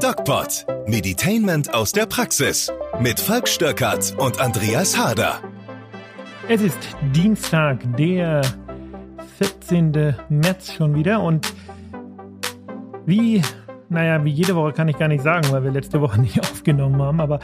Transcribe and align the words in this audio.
DocPod. 0.00 0.64
Meditainment 0.86 1.74
aus 1.74 1.92
der 1.92 2.06
Praxis. 2.06 2.72
Mit 3.00 3.20
Falk 3.20 3.46
Stöckert 3.46 4.14
und 4.16 4.40
Andreas 4.40 4.96
Harder. 4.96 5.42
Es 6.48 6.62
ist 6.62 6.78
Dienstag, 7.14 7.80
der 7.98 8.40
14. 9.36 10.14
März 10.30 10.72
schon 10.72 10.94
wieder 10.94 11.22
und 11.22 11.52
wie, 13.04 13.42
naja, 13.90 14.24
wie 14.24 14.30
jede 14.30 14.56
Woche 14.56 14.72
kann 14.72 14.88
ich 14.88 14.96
gar 14.96 15.08
nicht 15.08 15.22
sagen, 15.22 15.52
weil 15.52 15.64
wir 15.64 15.70
letzte 15.70 16.00
Woche 16.00 16.18
nicht 16.22 16.40
aufgenommen 16.40 17.02
haben, 17.02 17.20
aber 17.20 17.38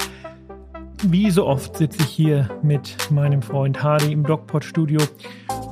wie 1.02 1.30
so 1.30 1.46
oft 1.46 1.77
sitze 1.77 1.98
ich 2.00 2.09
hier 2.09 2.48
mit 2.62 2.96
meinem 3.11 3.43
Freund 3.43 3.82
Hardy 3.82 4.12
im 4.12 4.25
DocPod 4.25 4.64
Studio 4.64 5.02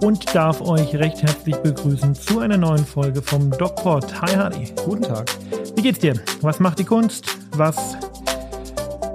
und 0.02 0.34
darf 0.34 0.60
euch 0.60 0.94
recht 0.96 1.22
herzlich 1.22 1.56
begrüßen 1.56 2.14
zu 2.14 2.40
einer 2.40 2.58
neuen 2.58 2.84
Folge 2.84 3.22
vom 3.22 3.50
DocPod. 3.52 4.20
Hi 4.20 4.34
Hardy. 4.36 4.74
Guten 4.84 5.02
Tag. 5.02 5.30
Wie 5.76 5.82
geht's 5.82 5.98
dir? 5.98 6.14
Was 6.40 6.60
macht 6.60 6.78
die 6.78 6.84
Kunst? 6.84 7.36
Was 7.56 7.96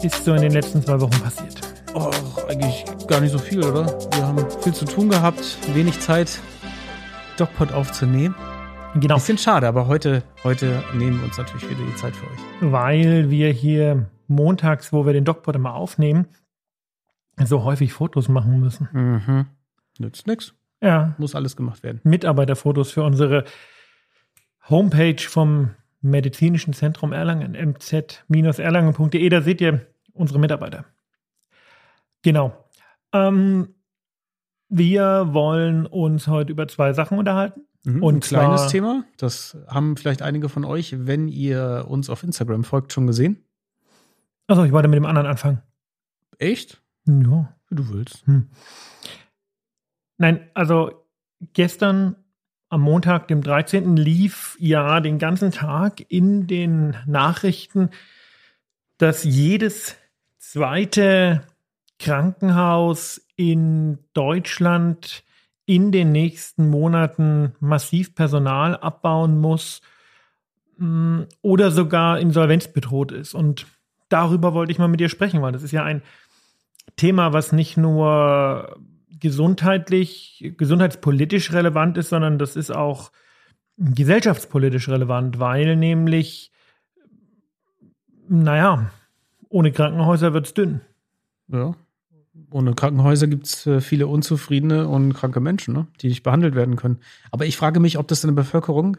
ist 0.03 0.23
so 0.25 0.33
in 0.33 0.41
den 0.41 0.51
letzten 0.51 0.81
zwei 0.81 0.99
Wochen 0.99 1.19
passiert? 1.21 1.61
Oh, 1.93 2.11
eigentlich 2.47 2.85
gar 3.07 3.21
nicht 3.21 3.31
so 3.31 3.39
viel, 3.39 3.63
oder? 3.63 3.85
Wir 4.13 4.27
haben 4.27 4.45
viel 4.61 4.73
zu 4.73 4.85
tun 4.85 5.09
gehabt, 5.09 5.57
wenig 5.73 5.99
Zeit, 5.99 6.39
DocPod 7.37 7.71
aufzunehmen. 7.71 8.35
Genau. 8.95 9.15
Bisschen 9.15 9.37
schade, 9.37 9.67
aber 9.67 9.87
heute, 9.87 10.23
heute 10.43 10.83
nehmen 10.93 11.19
wir 11.19 11.25
uns 11.25 11.37
natürlich 11.37 11.69
wieder 11.69 11.81
die 11.85 11.95
Zeit 11.95 12.15
für 12.15 12.25
euch. 12.25 12.39
Weil 12.71 13.29
wir 13.29 13.51
hier 13.51 14.09
montags, 14.27 14.91
wo 14.91 15.05
wir 15.05 15.13
den 15.13 15.25
DocPod 15.25 15.55
immer 15.55 15.75
aufnehmen, 15.75 16.27
so 17.37 17.63
häufig 17.63 17.93
Fotos 17.93 18.27
machen 18.27 18.59
müssen. 18.59 18.89
Mhm. 18.91 19.45
Nützt 19.97 20.27
nix. 20.27 20.53
Ja, 20.81 21.15
Muss 21.17 21.35
alles 21.35 21.55
gemacht 21.55 21.83
werden. 21.83 22.01
Mitarbeiterfotos 22.03 22.91
für 22.91 23.03
unsere 23.03 23.45
Homepage 24.69 25.21
vom 25.21 25.71
Medizinischen 26.01 26.73
Zentrum 26.73 27.11
Erlangen, 27.13 27.53
mz-erlangen.de. 27.55 29.29
Da 29.29 29.41
seht 29.41 29.61
ihr 29.61 29.87
unsere 30.13 30.39
Mitarbeiter. 30.39 30.85
Genau. 32.21 32.65
Ähm, 33.13 33.75
wir 34.69 35.29
wollen 35.33 35.85
uns 35.85 36.27
heute 36.27 36.51
über 36.51 36.67
zwei 36.67 36.93
Sachen 36.93 37.17
unterhalten. 37.17 37.61
Mhm. 37.83 38.03
Und 38.03 38.15
Ein 38.15 38.19
kleines 38.21 38.61
zwar- 38.61 38.69
Thema, 38.71 39.03
das 39.17 39.57
haben 39.67 39.95
vielleicht 39.97 40.21
einige 40.21 40.49
von 40.49 40.65
euch, 40.65 40.95
wenn 41.07 41.27
ihr 41.27 41.85
uns 41.87 42.09
auf 42.09 42.23
Instagram 42.23 42.63
folgt, 42.63 42.91
schon 42.93 43.07
gesehen. 43.07 43.43
Achso, 44.47 44.63
ich 44.63 44.71
wollte 44.71 44.87
mit 44.89 44.97
dem 44.97 45.05
anderen 45.05 45.27
anfangen. 45.27 45.61
Echt? 46.37 46.81
Ja. 47.07 47.55
Wie 47.69 47.75
du 47.75 47.89
willst. 47.89 48.23
Nein, 50.17 50.49
also 50.53 51.05
gestern 51.53 52.15
am 52.69 52.81
Montag, 52.81 53.27
dem 53.27 53.41
13. 53.41 53.97
lief 53.97 54.55
ja 54.59 54.99
den 54.99 55.17
ganzen 55.17 55.51
Tag 55.51 56.03
in 56.07 56.45
den 56.47 56.95
Nachrichten, 57.07 57.89
dass 58.99 59.23
jedes 59.23 59.97
zweite 60.37 61.41
Krankenhaus 61.97 63.25
in 63.35 63.97
Deutschland 64.13 65.23
in 65.65 65.91
den 65.91 66.11
nächsten 66.11 66.67
Monaten 66.67 67.53
massiv 67.59 68.15
Personal 68.15 68.77
abbauen 68.77 69.39
muss 69.39 69.81
mh, 70.77 71.25
oder 71.41 71.71
sogar 71.71 72.19
insolvenzbedroht 72.19 73.11
ist. 73.11 73.33
Und 73.33 73.67
darüber 74.09 74.53
wollte 74.53 74.71
ich 74.71 74.79
mal 74.79 74.87
mit 74.87 74.99
dir 74.99 75.09
sprechen, 75.09 75.41
weil 75.41 75.51
das 75.51 75.63
ist 75.63 75.71
ja 75.71 75.83
ein 75.83 76.01
Thema, 76.95 77.33
was 77.33 77.51
nicht 77.51 77.77
nur 77.77 78.77
gesundheitlich, 79.19 80.53
gesundheitspolitisch 80.57 81.51
relevant 81.53 81.97
ist, 81.97 82.09
sondern 82.09 82.39
das 82.39 82.55
ist 82.55 82.71
auch 82.71 83.11
gesellschaftspolitisch 83.77 84.89
relevant, 84.89 85.39
weil 85.39 85.75
nämlich, 85.75 86.51
naja, 88.27 88.91
ohne 89.47 89.71
Krankenhäuser 89.71 90.33
wird 90.33 90.47
es 90.47 90.53
dünn. 90.53 90.81
Ja. 91.47 91.75
Ohne 92.51 92.73
Krankenhäuser 92.73 93.27
gibt 93.27 93.47
es 93.47 93.67
äh, 93.67 93.81
viele 93.81 94.07
unzufriedene 94.07 94.87
und 94.87 95.13
kranke 95.13 95.39
Menschen, 95.39 95.73
ne? 95.73 95.87
die 96.01 96.07
nicht 96.07 96.23
behandelt 96.23 96.55
werden 96.55 96.75
können. 96.75 96.99
Aber 97.31 97.45
ich 97.45 97.57
frage 97.57 97.79
mich, 97.79 97.97
ob 97.97 98.07
das 98.07 98.23
in 98.23 98.29
der 98.29 98.41
Bevölkerung 98.41 98.97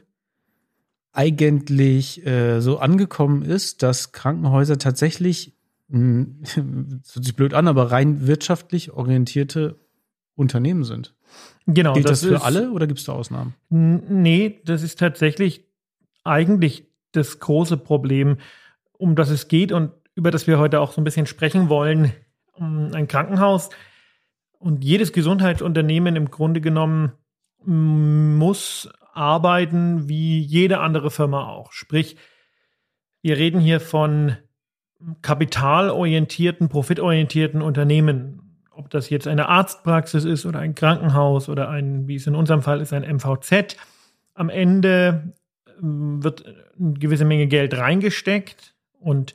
eigentlich 1.12 2.24
äh, 2.26 2.60
so 2.60 2.78
angekommen 2.78 3.42
ist, 3.42 3.82
dass 3.82 4.12
Krankenhäuser 4.12 4.78
tatsächlich, 4.78 5.56
mh, 5.88 6.26
das 6.40 6.56
hört 7.14 7.24
sich 7.24 7.36
blöd 7.36 7.54
an, 7.54 7.68
aber 7.68 7.90
rein 7.90 8.26
wirtschaftlich 8.26 8.92
orientierte 8.92 9.78
Unternehmen 10.40 10.82
sind. 10.84 11.14
Genau. 11.66 11.92
Gilt 11.92 12.08
das, 12.08 12.24
für 12.24 12.34
ist- 12.34 12.42
alle 12.42 12.70
oder 12.72 12.86
gibt 12.86 12.98
es 12.98 13.04
da 13.06 13.12
Ausnahmen? 13.12 13.54
Nee, 13.68 14.60
das 14.64 14.82
ist 14.82 14.98
tatsächlich 14.98 15.64
eigentlich 16.24 16.88
das 17.12 17.38
große 17.38 17.76
Problem, 17.76 18.38
um 18.98 19.14
das 19.14 19.30
es 19.30 19.46
geht 19.48 19.70
und 19.70 19.92
über 20.14 20.30
das 20.30 20.46
wir 20.46 20.58
heute 20.58 20.80
auch 20.80 20.92
so 20.92 21.00
ein 21.00 21.04
bisschen 21.04 21.26
sprechen 21.26 21.68
wollen. 21.68 22.12
Um 22.52 22.92
Ein 22.92 23.06
Krankenhaus 23.08 23.70
und 24.58 24.84
jedes 24.84 25.12
Gesundheitsunternehmen 25.12 26.16
im 26.16 26.30
Grunde 26.30 26.60
genommen 26.60 27.12
mm, 27.64 28.36
muss 28.36 28.88
arbeiten 29.12 30.08
wie 30.08 30.40
jede 30.40 30.80
andere 30.80 31.10
Firma 31.10 31.48
auch. 31.48 31.72
Sprich, 31.72 32.16
wir 33.22 33.36
reden 33.36 33.60
hier 33.60 33.80
von 33.80 34.36
kapitalorientierten, 35.22 36.68
profitorientierten 36.68 37.62
Unternehmen. 37.62 38.39
Das 38.90 39.10
jetzt 39.10 39.26
eine 39.26 39.48
Arztpraxis 39.48 40.24
ist 40.24 40.46
oder 40.46 40.58
ein 40.58 40.74
Krankenhaus 40.74 41.48
oder 41.48 41.68
ein, 41.68 42.08
wie 42.08 42.16
es 42.16 42.26
in 42.26 42.34
unserem 42.34 42.62
Fall 42.62 42.80
ist, 42.80 42.92
ein 42.92 43.02
MVZ. 43.02 43.76
Am 44.34 44.48
Ende 44.48 45.32
ähm, 45.80 46.22
wird 46.22 46.44
eine 46.46 46.94
gewisse 46.94 47.24
Menge 47.24 47.46
Geld 47.46 47.76
reingesteckt 47.76 48.74
und 48.98 49.34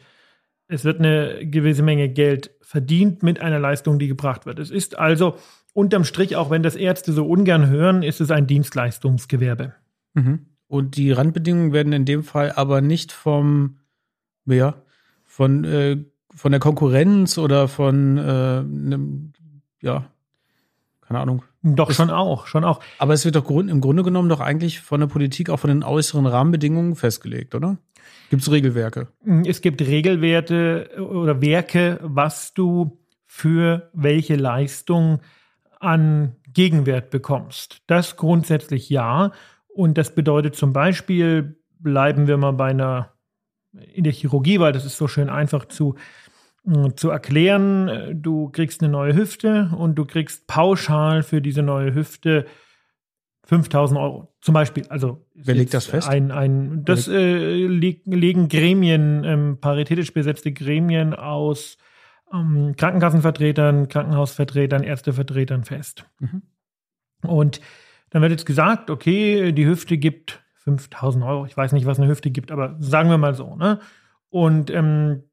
es 0.67 0.83
wird 0.83 0.99
eine 0.99 1.45
gewisse 1.45 1.83
Menge 1.83 2.09
Geld 2.09 2.51
verdient 2.61 3.23
mit 3.23 3.39
einer 3.39 3.59
Leistung, 3.59 3.99
die 3.99 4.07
gebracht 4.07 4.45
wird. 4.45 4.59
Es 4.59 4.71
ist 4.71 4.97
also 4.97 5.37
unterm 5.73 6.03
Strich, 6.03 6.35
auch 6.35 6.49
wenn 6.49 6.63
das 6.63 6.75
Ärzte 6.75 7.13
so 7.13 7.27
ungern 7.27 7.69
hören, 7.69 8.01
ist 8.01 8.21
es 8.21 8.31
ein 8.31 8.47
Dienstleistungsgewerbe. 8.47 9.73
Mhm. 10.13 10.47
Und 10.67 10.97
die 10.97 11.11
Randbedingungen 11.11 11.73
werden 11.73 11.93
in 11.93 12.05
dem 12.05 12.23
Fall 12.23 12.51
aber 12.53 12.81
nicht 12.81 13.11
vom, 13.11 13.77
ja, 14.45 14.81
von, 15.23 15.63
äh, 15.63 15.97
von 16.33 16.51
der 16.51 16.59
Konkurrenz 16.59 17.37
oder 17.37 17.67
von 17.67 18.17
äh, 18.17 18.21
einem, 18.21 19.33
ja, 19.85 20.05
keine 21.07 21.19
Ahnung. 21.19 21.43
Doch, 21.61 21.89
Es- 21.89 21.95
schon 21.95 22.09
auch, 22.09 22.47
schon 22.47 22.63
auch. 22.63 22.79
Aber 22.99 23.13
es 23.13 23.23
wird 23.25 23.35
doch 23.35 23.45
grund, 23.45 23.69
im 23.69 23.79
Grunde 23.81 24.03
genommen 24.03 24.27
doch 24.29 24.39
eigentlich 24.41 24.81
von 24.81 24.99
der 24.99 25.07
Politik 25.07 25.49
auch 25.49 25.57
von 25.59 25.69
den 25.69 25.83
äußeren 25.83 26.25
Rahmenbedingungen 26.25 26.95
festgelegt, 26.95 27.55
oder? 27.55 27.77
Gibt 28.29 28.41
es 28.41 28.51
Regelwerke? 28.51 29.07
Es 29.45 29.61
gibt 29.61 29.81
Regelwerte 29.81 30.89
oder 30.99 31.41
Werke, 31.41 31.99
was 32.01 32.53
du 32.53 32.99
für 33.25 33.89
welche 33.93 34.35
Leistung 34.35 35.19
an 35.79 36.35
Gegenwert 36.51 37.09
bekommst. 37.11 37.81
Das 37.87 38.15
grundsätzlich 38.15 38.89
ja. 38.89 39.31
Und 39.67 39.97
das 39.97 40.15
bedeutet 40.15 40.55
zum 40.55 40.71
Beispiel, 40.73 41.59
bleiben 41.79 42.27
wir 42.27 42.37
mal 42.37 42.53
bei 42.53 42.69
einer 42.69 43.11
in 43.93 44.05
der 44.05 44.13
Chirurgie, 44.13 44.59
weil 44.59 44.71
das 44.71 44.85
ist 44.85 44.97
so 44.97 45.07
schön 45.07 45.29
einfach 45.29 45.65
zu, 45.65 45.95
äh, 45.95 46.24
zu 46.95 47.09
erklären. 47.09 48.21
Du 48.21 48.49
kriegst 48.49 48.81
eine 48.81 48.91
neue 48.91 49.15
Hüfte 49.15 49.71
und 49.77 49.95
du 49.95 50.05
kriegst 50.05 50.47
pauschal 50.47 51.23
für 51.23 51.41
diese 51.41 51.61
neue 51.61 51.93
Hüfte 51.93 52.45
5000 53.45 53.99
Euro. 53.99 54.33
Zum 54.41 54.53
Beispiel. 54.53 54.85
Also 54.89 55.25
Wer 55.35 55.55
legt 55.55 55.73
das 55.73 55.85
fest? 55.85 56.09
Ein, 56.09 56.31
ein, 56.31 56.83
das 56.83 57.07
äh, 57.07 57.67
leg, 57.67 58.01
legen 58.05 58.49
Gremien, 58.49 59.23
ähm, 59.23 59.57
paritätisch 59.61 60.13
besetzte 60.13 60.51
Gremien 60.51 61.13
aus 61.13 61.77
ähm, 62.33 62.75
Krankenkassenvertretern, 62.75 63.87
Krankenhausvertretern, 63.87 64.83
Ärztevertretern 64.83 65.63
fest. 65.63 66.05
Mhm. 66.19 66.41
Und 67.21 67.61
dann 68.09 68.21
wird 68.21 68.31
jetzt 68.31 68.45
gesagt, 68.45 68.89
okay, 68.89 69.51
die 69.51 69.65
Hüfte 69.65 69.97
gibt 69.97 70.43
5000 70.63 71.23
Euro. 71.23 71.45
Ich 71.45 71.55
weiß 71.55 71.71
nicht, 71.73 71.85
was 71.85 71.99
eine 71.99 72.09
Hüfte 72.09 72.31
gibt, 72.31 72.51
aber 72.51 72.75
sagen 72.79 73.09
wir 73.09 73.17
mal 73.17 73.35
so. 73.35 73.55
Ne? 73.55 73.79
Und 74.29 74.71
ähm, 74.71 75.23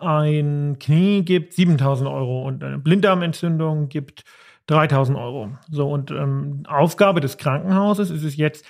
ein 0.00 0.76
Knie 0.78 1.22
gibt 1.22 1.52
7000 1.52 2.08
Euro 2.08 2.46
und 2.46 2.62
eine 2.64 2.78
Blinddarmentzündung 2.78 3.88
gibt 3.88 4.24
3000 4.66 5.18
Euro. 5.18 5.50
So, 5.70 5.90
und 5.90 6.10
ähm, 6.10 6.62
Aufgabe 6.68 7.20
des 7.20 7.38
Krankenhauses 7.38 8.10
ist 8.10 8.24
es 8.24 8.36
jetzt, 8.36 8.64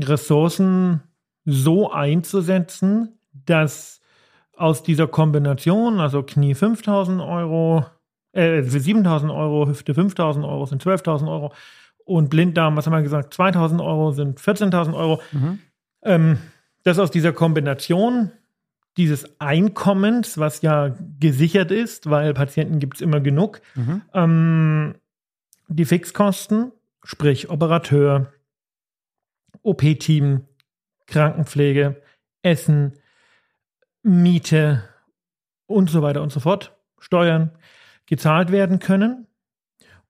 Ressourcen 0.00 1.02
so 1.44 1.92
einzusetzen, 1.92 3.18
dass 3.32 4.00
aus 4.56 4.82
dieser 4.82 5.06
Kombination, 5.06 6.00
also 6.00 6.22
Knie 6.22 6.54
5000 6.54 7.20
Euro, 7.20 7.86
äh, 8.32 8.62
7000 8.62 9.30
Euro, 9.30 9.68
Hüfte 9.68 9.94
5000 9.94 10.44
Euro 10.44 10.66
sind 10.66 10.82
12.000 10.82 11.28
Euro 11.28 11.52
und 12.04 12.30
Blinddarm, 12.30 12.76
was 12.76 12.86
haben 12.86 12.92
wir 12.92 13.02
gesagt, 13.02 13.34
2000 13.34 13.80
Euro 13.80 14.12
sind 14.12 14.40
14.000 14.40 14.94
Euro. 14.94 15.20
Mhm. 15.32 15.58
Ähm, 16.02 16.38
dass 16.82 16.98
aus 16.98 17.10
dieser 17.10 17.32
Kombination 17.32 18.30
dieses 18.96 19.40
Einkommens, 19.40 20.38
was 20.38 20.62
ja 20.62 20.96
gesichert 21.20 21.70
ist, 21.70 22.08
weil 22.10 22.32
Patienten 22.34 22.78
gibt 22.78 22.96
es 22.96 23.00
immer 23.00 23.20
genug, 23.20 23.60
Mhm. 23.74 24.02
ähm, 24.12 24.94
die 25.68 25.84
Fixkosten, 25.84 26.72
sprich 27.02 27.50
Operateur, 27.50 28.32
OP-Team, 29.62 30.42
Krankenpflege, 31.06 32.00
Essen, 32.42 32.92
Miete 34.02 34.84
und 35.66 35.88
so 35.90 36.02
weiter 36.02 36.22
und 36.22 36.30
so 36.30 36.40
fort, 36.40 36.76
Steuern 36.98 37.50
gezahlt 38.06 38.52
werden 38.52 38.78
können 38.78 39.26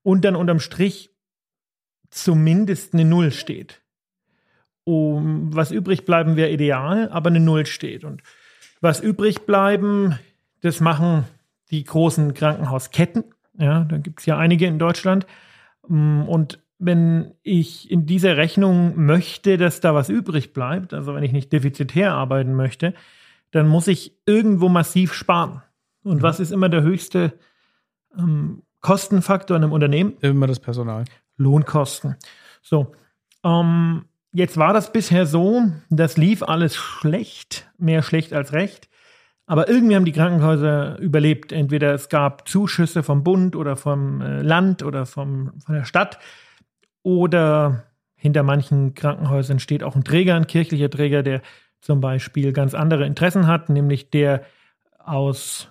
und 0.03 0.25
dann 0.25 0.35
unterm 0.37 0.59
Strich 0.61 1.11
zumindest 2.11 2.95
eine 2.95 3.05
Null 3.05 3.31
steht. 3.31 3.81
Um, 4.87 5.55
was 5.55 5.71
übrig 5.71 6.05
bleiben 6.05 6.37
wäre 6.37 6.51
ideal, 6.51 7.09
aber 7.09 7.31
eine 7.31 7.41
Null 7.41 7.65
steht. 7.65 8.05
Und 8.05 8.23
was 8.85 9.01
übrig 9.01 9.47
bleiben, 9.47 10.19
das 10.61 10.81
machen 10.81 11.25
die 11.71 11.83
großen 11.83 12.35
Krankenhausketten. 12.35 13.25
Ja, 13.59 13.85
da 13.85 13.97
gibt 13.97 14.21
es 14.21 14.27
ja 14.27 14.37
einige 14.39 14.67
in 14.67 14.79
Deutschland. 14.79 15.27
Mm, 15.89 16.23
und 16.23 16.61
wenn 16.79 17.33
ich 17.43 17.91
in 17.91 18.07
dieser 18.07 18.37
Rechnung 18.37 18.93
möchte, 18.97 19.57
dass 19.57 19.81
da 19.81 19.95
was 19.95 20.11
übrig 20.11 20.53
bleibt, 20.53 20.93
also 20.93 21.15
wenn 21.15 21.25
ich 21.25 21.33
nicht 21.33 21.53
defizitär 21.53 22.13
arbeiten 22.13 22.55
möchte, 22.55 22.95
dann 23.51 23.69
muss 23.69 23.89
ich 23.89 24.19
irgendwo 24.27 24.69
massiv 24.69 25.15
sparen. 25.15 25.63
Und 26.03 26.19
mhm. 26.19 26.23
was 26.23 26.39
ist 26.39 26.53
immer 26.53 26.69
der 26.69 26.83
höchste 26.83 27.33
ähm, 28.19 28.63
Kostenfaktor 28.81 29.57
in 29.57 29.63
einem 29.63 29.73
Unternehmen? 29.73 30.15
Immer 30.21 30.47
das 30.47 30.61
Personal. 30.61 31.05
Lohnkosten. 31.37 32.17
So, 32.61 32.93
ähm, 33.45 34.05
jetzt 34.35 34.59
war 34.59 34.75
das 34.75 34.93
bisher 34.93 35.25
so, 35.25 35.63
das 35.89 36.19
lief 36.19 36.43
alles 36.43 36.77
schlecht, 36.77 37.71
mehr 37.79 38.03
schlecht 38.03 38.35
als 38.35 38.53
recht. 38.53 38.89
Aber 39.47 39.69
irgendwie 39.69 39.95
haben 39.95 40.05
die 40.05 40.13
Krankenhäuser 40.13 40.99
überlebt. 40.99 41.53
Entweder 41.53 41.93
es 41.95 42.09
gab 42.09 42.49
Zuschüsse 42.49 43.03
vom 43.03 43.25
Bund 43.25 43.57
oder 43.57 43.77
vom 43.77 44.21
äh, 44.21 44.43
Land 44.43 44.83
oder 44.83 45.07
vom, 45.07 45.53
von 45.65 45.75
der 45.75 45.85
Stadt. 45.85 46.19
Oder 47.03 47.85
hinter 48.17 48.43
manchen 48.43 48.95
Krankenhäusern 48.95 49.59
steht 49.59 49.83
auch 49.83 49.97
ein 49.97 50.05
Träger, 50.05 50.35
ein 50.35 50.47
kirchlicher 50.47 50.91
Träger, 50.91 51.23
der 51.23 51.43
zum 51.81 52.01
Beispiel 52.01 52.53
ganz 52.55 52.75
andere 52.75 53.07
Interessen 53.07 53.47
hat, 53.47 53.69
nämlich 53.69 54.11
der 54.11 54.43
aus 54.99 55.69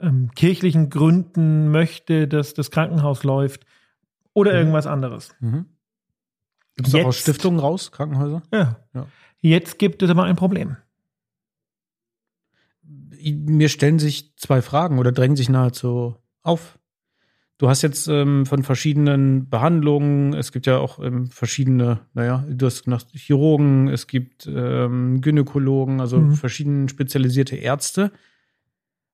ähm, 0.00 0.30
kirchlichen 0.36 0.88
Gründen 0.88 1.68
möchte, 1.70 2.28
dass 2.28 2.54
das 2.54 2.70
Krankenhaus 2.70 3.24
läuft 3.24 3.66
oder 4.32 4.52
mhm. 4.52 4.58
irgendwas 4.58 4.86
anderes. 4.86 5.34
Mhm. 5.40 5.66
Gibt 6.76 6.88
es 6.88 6.94
auch 6.94 7.06
aus 7.06 7.18
Stiftungen 7.18 7.58
raus, 7.58 7.90
Krankenhäuser? 7.90 8.42
Ja. 8.52 8.76
ja. 8.94 9.06
Jetzt 9.40 9.78
gibt 9.78 10.02
es 10.02 10.10
aber 10.10 10.24
ein 10.24 10.36
Problem. 10.36 10.76
Mir 12.82 13.68
stellen 13.68 13.98
sich 13.98 14.36
zwei 14.36 14.62
Fragen 14.62 14.98
oder 14.98 15.10
drängen 15.10 15.36
sich 15.36 15.48
nahezu 15.48 16.16
auf. 16.42 16.78
Du 17.58 17.70
hast 17.70 17.80
jetzt 17.80 18.06
ähm, 18.08 18.44
von 18.44 18.62
verschiedenen 18.62 19.48
Behandlungen, 19.48 20.34
es 20.34 20.52
gibt 20.52 20.66
ja 20.66 20.76
auch 20.76 21.02
ähm, 21.02 21.30
verschiedene, 21.30 22.00
naja, 22.12 22.44
du 22.48 22.66
hast 22.66 22.86
nach 22.86 23.02
Chirurgen, 23.14 23.88
es 23.88 24.06
gibt 24.06 24.46
ähm, 24.46 25.22
Gynäkologen, 25.22 26.02
also 26.02 26.18
mhm. 26.18 26.34
verschiedene 26.34 26.88
spezialisierte 26.90 27.56
Ärzte. 27.56 28.12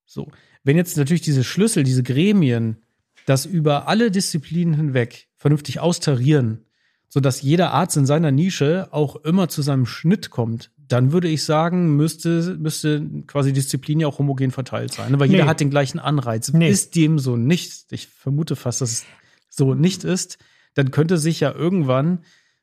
So, 0.04 0.32
wenn 0.64 0.76
jetzt 0.76 0.96
natürlich 0.96 1.22
diese 1.22 1.44
Schlüssel, 1.44 1.84
diese 1.84 2.02
Gremien, 2.02 2.78
das 3.26 3.46
über 3.46 3.86
alle 3.86 4.10
Disziplinen 4.10 4.74
hinweg 4.74 5.28
vernünftig 5.36 5.78
austarieren, 5.78 6.64
sodass 7.12 7.42
jeder 7.42 7.72
Arzt 7.72 7.98
in 7.98 8.06
seiner 8.06 8.30
Nische 8.30 8.88
auch 8.90 9.16
immer 9.16 9.48
zu 9.48 9.60
seinem 9.60 9.84
Schnitt 9.84 10.30
kommt, 10.30 10.70
dann 10.78 11.12
würde 11.12 11.28
ich 11.28 11.44
sagen, 11.44 11.94
müsste, 11.94 12.56
müsste 12.58 13.06
quasi 13.26 13.52
Disziplin 13.52 14.00
ja 14.00 14.06
auch 14.06 14.18
homogen 14.18 14.50
verteilt 14.50 14.94
sein. 14.94 15.12
Ne? 15.12 15.20
Weil 15.20 15.28
nee. 15.28 15.34
jeder 15.34 15.46
hat 15.46 15.60
den 15.60 15.68
gleichen 15.68 15.98
Anreiz. 15.98 16.50
Nee. 16.54 16.70
Ist 16.70 16.96
dem 16.96 17.18
so 17.18 17.36
nicht, 17.36 17.92
ich 17.92 18.06
vermute 18.06 18.56
fast, 18.56 18.80
dass 18.80 18.92
es 18.92 19.04
so 19.50 19.74
nicht 19.74 20.04
ist, 20.04 20.38
dann 20.72 20.90
könnte 20.90 21.18
sich 21.18 21.40
ja 21.40 21.52
irgendwann 21.52 22.20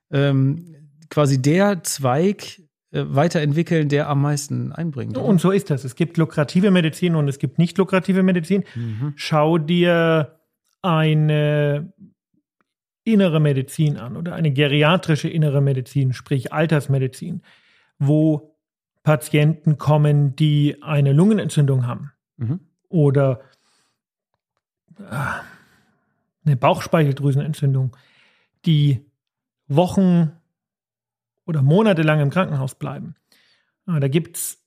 ähm, 0.10 0.76
quasi 1.12 1.40
der 1.40 1.84
Zweig 1.84 2.64
äh, 2.90 3.04
weiterentwickeln, 3.06 3.88
der 3.88 4.10
am 4.10 4.24
meisten 4.24 4.72
einbringt. 4.72 5.16
Oder? 5.16 5.28
Und 5.28 5.40
so 5.40 5.52
ist 5.52 5.70
das. 5.70 5.84
Es 5.84 5.94
gibt 5.94 6.18
lukrative 6.18 6.72
Medizin 6.72 7.14
und 7.14 7.28
es 7.28 7.38
gibt 7.38 7.60
nicht 7.60 7.78
lukrative 7.78 8.24
Medizin. 8.24 8.64
Mhm. 8.74 9.14
Schau 9.16 9.60
dir 9.60 10.40
eine 10.82 11.94
innere 13.14 13.40
Medizin 13.40 13.98
an 13.98 14.18
oder 14.18 14.34
eine 14.36 14.52
geriatrische 14.52 15.30
innere 15.30 15.62
Medizin, 15.62 16.14
sprich 16.14 16.54
Altersmedizin 16.54 17.42
wo 18.00 18.56
Patienten 19.04 19.78
kommen, 19.78 20.36
die 20.36 20.82
eine 20.82 21.14
Lungenentzündung 21.14 21.86
haben 21.86 22.12
mhm. 22.38 22.62
oder 22.88 23.42
äh, 24.98 25.16
eine 26.46 26.56
Bauchspeicheldrüsenentzündung, 26.56 27.96
die 28.66 29.06
Wochen 29.68 30.32
oder 31.46 31.62
Monate 31.62 32.02
lang 32.02 32.20
im 32.22 32.30
Krankenhaus 32.30 32.76
bleiben. 32.76 33.16
Ah, 33.86 34.00
da 34.00 34.08
gibt 34.08 34.38
es 34.38 34.64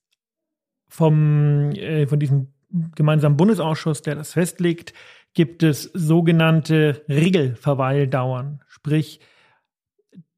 äh, 0.98 2.06
von 2.06 2.18
diesem 2.18 2.52
gemeinsamen 2.94 3.36
Bundesausschuss, 3.36 4.02
der 4.02 4.14
das 4.14 4.32
festlegt, 4.32 4.92
gibt 5.34 5.62
es 5.62 5.84
sogenannte 5.94 7.04
Regelverweildauern, 7.08 8.62
sprich 8.68 9.20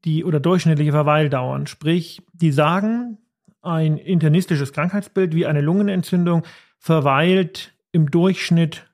die 0.04 0.24
oder 0.24 0.40
durchschnittliche 0.40 0.92
Verweildauern. 0.92 1.66
Sprich, 1.66 2.22
die 2.32 2.52
sagen, 2.52 3.18
ein 3.62 3.96
internistisches 3.96 4.72
Krankheitsbild 4.72 5.34
wie 5.34 5.46
eine 5.46 5.62
Lungenentzündung 5.62 6.42
verweilt 6.78 7.74
im 7.92 8.10
Durchschnitt 8.10 8.86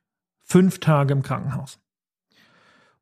fünf 0.45 0.79
Tage 0.79 1.13
im 1.13 1.23
Krankenhaus. 1.23 1.81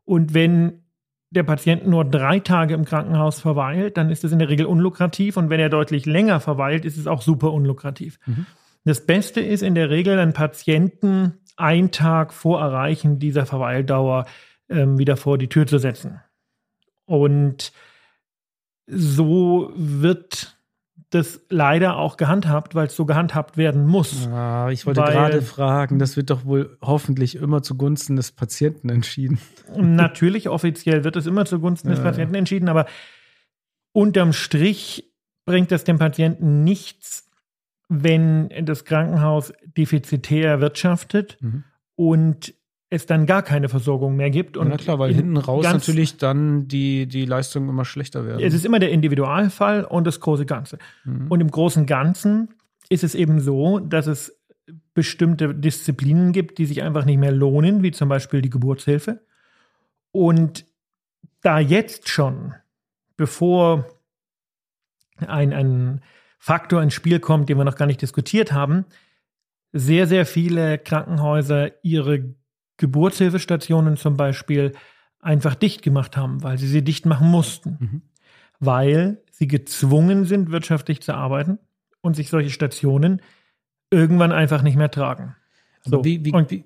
Und 0.05 0.33
wenn 0.33 0.85
der 1.31 1.43
Patient 1.43 1.87
nur 1.87 2.07
drei 2.07 2.41
Tage 2.41 2.73
im 2.73 2.87
Krankenhaus 2.87 3.41
verweilt, 3.41 3.99
dann 3.99 4.11
ist 4.11 4.25
es 4.25 4.33
in 4.33 4.39
der 4.39 4.49
Regel 4.49 4.65
unlukrativ. 4.65 5.37
Und 5.37 5.51
wenn 5.51 5.61
er 5.61 5.69
deutlich 5.69 6.07
länger 6.07 6.41
verweilt, 6.41 6.87
ist 6.87 6.97
es 6.97 7.07
auch 7.07 7.21
super 7.21 7.53
unlukrativ. 7.53 8.19
Mhm. 8.25 8.47
Das 8.85 9.05
Beste 9.05 9.41
ist 9.41 9.63
in 9.63 9.75
der 9.75 9.91
Regel, 9.91 10.19
einen 10.19 10.33
Patienten 10.33 11.35
einen 11.59 11.91
Tag 11.91 12.33
vor 12.33 12.61
Erreichen 12.61 13.19
dieser 13.19 13.47
Verweildauer 13.47 14.27
ähm, 14.69 14.99
wieder 14.99 15.17
vor 15.17 15.39
die 15.39 15.49
Tür 15.49 15.67
zu 15.67 15.79
setzen. 15.79 16.21
Und 17.05 17.73
so 18.87 19.73
wird 19.75 20.59
das 21.11 21.41
leider 21.49 21.97
auch 21.97 22.19
gehandhabt, 22.19 22.75
weil 22.75 22.89
es 22.89 22.97
so 22.97 23.07
gehandhabt 23.07 23.57
werden 23.57 23.87
muss. 23.87 24.27
Ah, 24.29 24.69
ich 24.71 24.85
wollte 24.85 25.01
gerade 25.01 25.41
fragen, 25.41 25.99
das 25.99 26.17
wird 26.17 26.29
doch 26.29 26.45
wohl 26.45 26.77
hoffentlich 26.83 27.37
immer 27.37 27.63
zugunsten 27.63 28.17
des 28.17 28.33
Patienten 28.33 28.91
entschieden. 28.91 29.39
Natürlich, 29.77 30.49
offiziell 30.49 31.05
wird 31.05 31.17
es 31.17 31.27
immer 31.27 31.47
zugunsten 31.47 31.89
des 31.89 32.01
Patienten 32.01 32.35
entschieden, 32.35 32.69
aber 32.69 32.87
unterm 33.93 34.35
Strich 34.35 35.11
bringt 35.47 35.73
es 35.73 35.85
dem 35.85 35.99
Patienten 35.99 36.63
nichts, 36.63 37.28
wenn 37.89 38.51
das 38.65 38.85
Krankenhaus 38.85 39.53
defizitär 39.77 40.61
wirtschaftet 40.61 41.39
mhm. 41.41 41.65
und 41.97 42.55
es 42.91 43.07
dann 43.07 43.27
gar 43.27 43.43
keine 43.43 43.69
Versorgung 43.69 44.17
mehr 44.17 44.31
gibt. 44.31 44.57
Und 44.57 44.71
ja, 44.71 44.77
klar, 44.77 44.99
weil 44.99 45.13
hinten 45.13 45.37
raus 45.37 45.65
natürlich 45.65 46.17
dann 46.17 46.69
die, 46.69 47.07
die 47.07 47.27
Leistungen 47.27 47.69
immer 47.69 47.85
schlechter 47.85 48.25
werden. 48.25 48.43
Es 48.43 48.55
ist 48.55 48.65
immer 48.65 48.79
der 48.79 48.91
Individualfall 48.91 49.85
und 49.85 50.07
das 50.07 50.21
große 50.21 50.47
Ganze. 50.47 50.79
Mhm. 51.05 51.27
Und 51.29 51.41
im 51.41 51.51
großen 51.51 51.85
Ganzen 51.87 52.49
ist 52.89 53.05
es 53.05 53.15
eben 53.15 53.41
so, 53.41 53.79
dass 53.79 54.07
es 54.07 54.39
bestimmte 54.95 55.55
Disziplinen 55.55 56.33
gibt, 56.33 56.59
die 56.59 56.67
sich 56.67 56.83
einfach 56.83 57.05
nicht 57.05 57.19
mehr 57.19 57.33
lohnen, 57.33 57.83
wie 57.83 57.91
zum 57.91 58.09
Beispiel 58.09 58.43
die 58.43 58.51
Geburtshilfe. 58.51 59.21
Und 60.11 60.67
da 61.43 61.59
jetzt 61.59 62.09
schon, 62.09 62.55
bevor 63.17 63.87
ein, 65.27 65.53
ein 65.53 66.01
Faktor 66.39 66.83
ins 66.83 66.95
Spiel 66.95 67.21
kommt, 67.21 67.49
den 67.49 67.59
wir 67.59 67.65
noch 67.65 67.77
gar 67.77 67.87
nicht 67.87 68.01
diskutiert 68.01 68.53
haben, 68.53 68.85
sehr, 69.73 70.07
sehr 70.07 70.25
viele 70.25 70.79
Krankenhäuser 70.79 71.85
ihre 71.85 72.35
Geburtshilfestationen 72.79 73.97
zum 73.97 74.17
Beispiel 74.17 74.73
einfach 75.21 75.55
dicht 75.55 75.83
gemacht 75.83 76.17
haben, 76.17 76.43
weil 76.43 76.59
sie 76.59 76.69
sie 76.69 76.83
dicht 76.83 77.07
machen 77.07 77.29
mussten, 77.29 77.77
mhm. 77.81 78.03
weil 78.61 79.23
sie 79.31 79.49
gezwungen 79.49 80.25
sind, 80.25 80.51
wirtschaftlich 80.51 81.03
zu 81.03 81.15
arbeiten 81.15 81.59
und 82.01 82.15
sich 82.15 82.31
solche 82.31 82.51
Stationen 82.51 83.21
irgendwann 83.91 84.33
einfach 84.33 84.63
nicht 84.63 84.77
mehr 84.77 84.91
tragen. 84.91 85.37
So. 85.85 86.05
Wie, 86.05 86.25
wie, 86.25 86.33
und, 86.33 86.51
wie, 86.51 86.65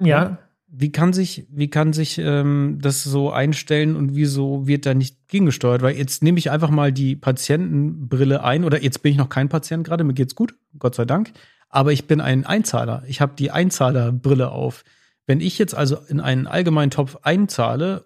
ja. 0.00 0.38
Wie 0.78 0.92
kann 0.92 1.14
sich, 1.14 1.46
wie 1.50 1.68
kann 1.68 1.94
sich 1.94 2.18
ähm, 2.18 2.78
das 2.82 3.02
so 3.02 3.30
einstellen 3.30 3.96
und 3.96 4.14
wieso 4.14 4.66
wird 4.66 4.84
da 4.84 4.92
nicht 4.92 5.28
gegengesteuert? 5.28 5.80
Weil 5.80 5.96
jetzt 5.96 6.22
nehme 6.22 6.38
ich 6.38 6.50
einfach 6.50 6.68
mal 6.68 6.92
die 6.92 7.16
Patientenbrille 7.16 8.44
ein 8.44 8.62
oder 8.62 8.82
jetzt 8.82 9.02
bin 9.02 9.12
ich 9.12 9.18
noch 9.18 9.30
kein 9.30 9.48
Patient 9.48 9.86
gerade, 9.86 10.04
mir 10.04 10.12
geht's 10.12 10.34
gut, 10.34 10.54
Gott 10.78 10.94
sei 10.94 11.06
Dank. 11.06 11.32
Aber 11.70 11.92
ich 11.92 12.06
bin 12.06 12.20
ein 12.20 12.44
Einzahler. 12.44 13.02
Ich 13.06 13.20
habe 13.20 13.32
die 13.38 13.50
Einzahlerbrille 13.50 14.50
auf. 14.50 14.84
Wenn 15.26 15.40
ich 15.40 15.58
jetzt 15.58 15.74
also 15.74 15.96
in 16.08 16.20
einen 16.20 16.46
allgemeinen 16.46 16.90
Topf 16.90 17.16
einzahle, 17.22 18.04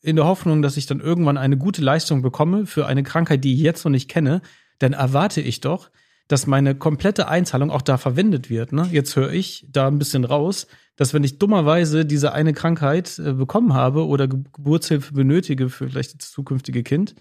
in 0.00 0.16
der 0.16 0.26
Hoffnung, 0.26 0.62
dass 0.62 0.76
ich 0.76 0.86
dann 0.86 1.00
irgendwann 1.00 1.36
eine 1.36 1.56
gute 1.56 1.82
Leistung 1.82 2.22
bekomme 2.22 2.66
für 2.66 2.86
eine 2.86 3.02
Krankheit, 3.02 3.42
die 3.42 3.54
ich 3.54 3.60
jetzt 3.60 3.84
noch 3.84 3.90
nicht 3.90 4.08
kenne, 4.08 4.40
dann 4.78 4.92
erwarte 4.92 5.40
ich 5.40 5.60
doch, 5.60 5.90
dass 6.28 6.46
meine 6.46 6.74
komplette 6.74 7.28
Einzahlung 7.28 7.70
auch 7.70 7.82
da 7.82 7.98
verwendet 7.98 8.48
wird. 8.48 8.72
Ne? 8.72 8.88
Jetzt 8.90 9.14
höre 9.16 9.32
ich 9.32 9.66
da 9.70 9.88
ein 9.88 9.98
bisschen 9.98 10.24
raus, 10.24 10.66
dass 10.96 11.12
wenn 11.12 11.24
ich 11.24 11.38
dummerweise 11.38 12.06
diese 12.06 12.32
eine 12.32 12.52
Krankheit 12.52 13.18
äh, 13.18 13.32
bekommen 13.32 13.74
habe 13.74 14.06
oder 14.06 14.28
Ge 14.28 14.40
Geburtshilfe 14.52 15.12
benötige 15.12 15.68
für 15.68 15.88
vielleicht 15.88 16.20
das 16.20 16.30
zukünftige 16.30 16.82
Kind, 16.82 17.14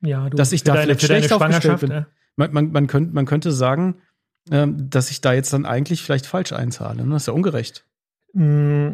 ja, 0.00 0.28
du, 0.28 0.36
dass 0.36 0.52
ich 0.52 0.62
da 0.62 0.74
deine, 0.74 0.94
vielleicht 0.94 1.28
schlecht 1.28 1.32
aufgestellt 1.32 1.80
bin. 1.80 1.90
Ja. 1.90 2.06
Man, 2.36 2.52
man, 2.52 2.72
man, 2.72 2.86
könnte, 2.86 3.14
man 3.14 3.26
könnte 3.26 3.50
sagen, 3.52 3.96
ähm, 4.50 4.88
dass 4.90 5.10
ich 5.10 5.20
da 5.20 5.32
jetzt 5.32 5.52
dann 5.52 5.66
eigentlich 5.66 6.02
vielleicht 6.02 6.26
falsch 6.26 6.52
einzahle. 6.52 7.04
Ne? 7.04 7.12
Das 7.12 7.22
ist 7.22 7.26
ja 7.26 7.32
ungerecht. 7.32 7.84
Mm, 8.32 8.92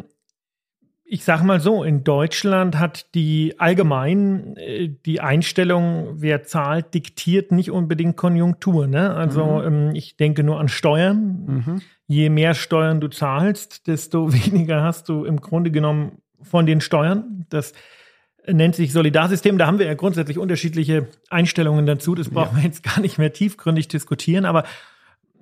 ich 1.13 1.23
sage 1.23 1.43
mal 1.43 1.59
so, 1.59 1.83
in 1.83 2.03
Deutschland 2.03 2.79
hat 2.79 3.13
die 3.13 3.53
allgemein 3.59 4.57
äh, 4.57 4.89
die 5.05 5.21
Einstellung, 5.21 6.15
wer 6.15 6.41
zahlt, 6.41 6.95
diktiert 6.95 7.51
nicht 7.51 7.69
unbedingt 7.69 8.17
Konjunktur. 8.17 8.87
Ne? 8.87 9.13
Also 9.13 9.45
mhm. 9.45 9.67
ähm, 9.67 9.95
ich 9.95 10.17
denke 10.17 10.43
nur 10.43 10.59
an 10.59 10.69
Steuern. 10.69 11.45
Mhm. 11.45 11.81
Je 12.07 12.29
mehr 12.29 12.55
Steuern 12.55 12.99
du 12.99 13.09
zahlst, 13.09 13.85
desto 13.85 14.33
weniger 14.45 14.81
hast 14.81 15.07
du 15.07 15.23
im 15.23 15.39
Grunde 15.39 15.69
genommen 15.69 16.17
von 16.41 16.65
den 16.65 16.81
Steuern. 16.81 17.45
Das 17.49 17.73
nennt 18.47 18.73
sich 18.73 18.91
Solidarsystem. 18.91 19.59
Da 19.59 19.67
haben 19.67 19.77
wir 19.77 19.85
ja 19.85 19.93
grundsätzlich 19.93 20.39
unterschiedliche 20.39 21.09
Einstellungen 21.29 21.85
dazu. 21.85 22.15
Das 22.15 22.29
brauchen 22.29 22.57
ja. 22.57 22.63
wir 22.63 22.69
jetzt 22.69 22.81
gar 22.81 22.99
nicht 22.99 23.19
mehr 23.19 23.31
tiefgründig 23.31 23.87
diskutieren. 23.87 24.45
Aber 24.45 24.63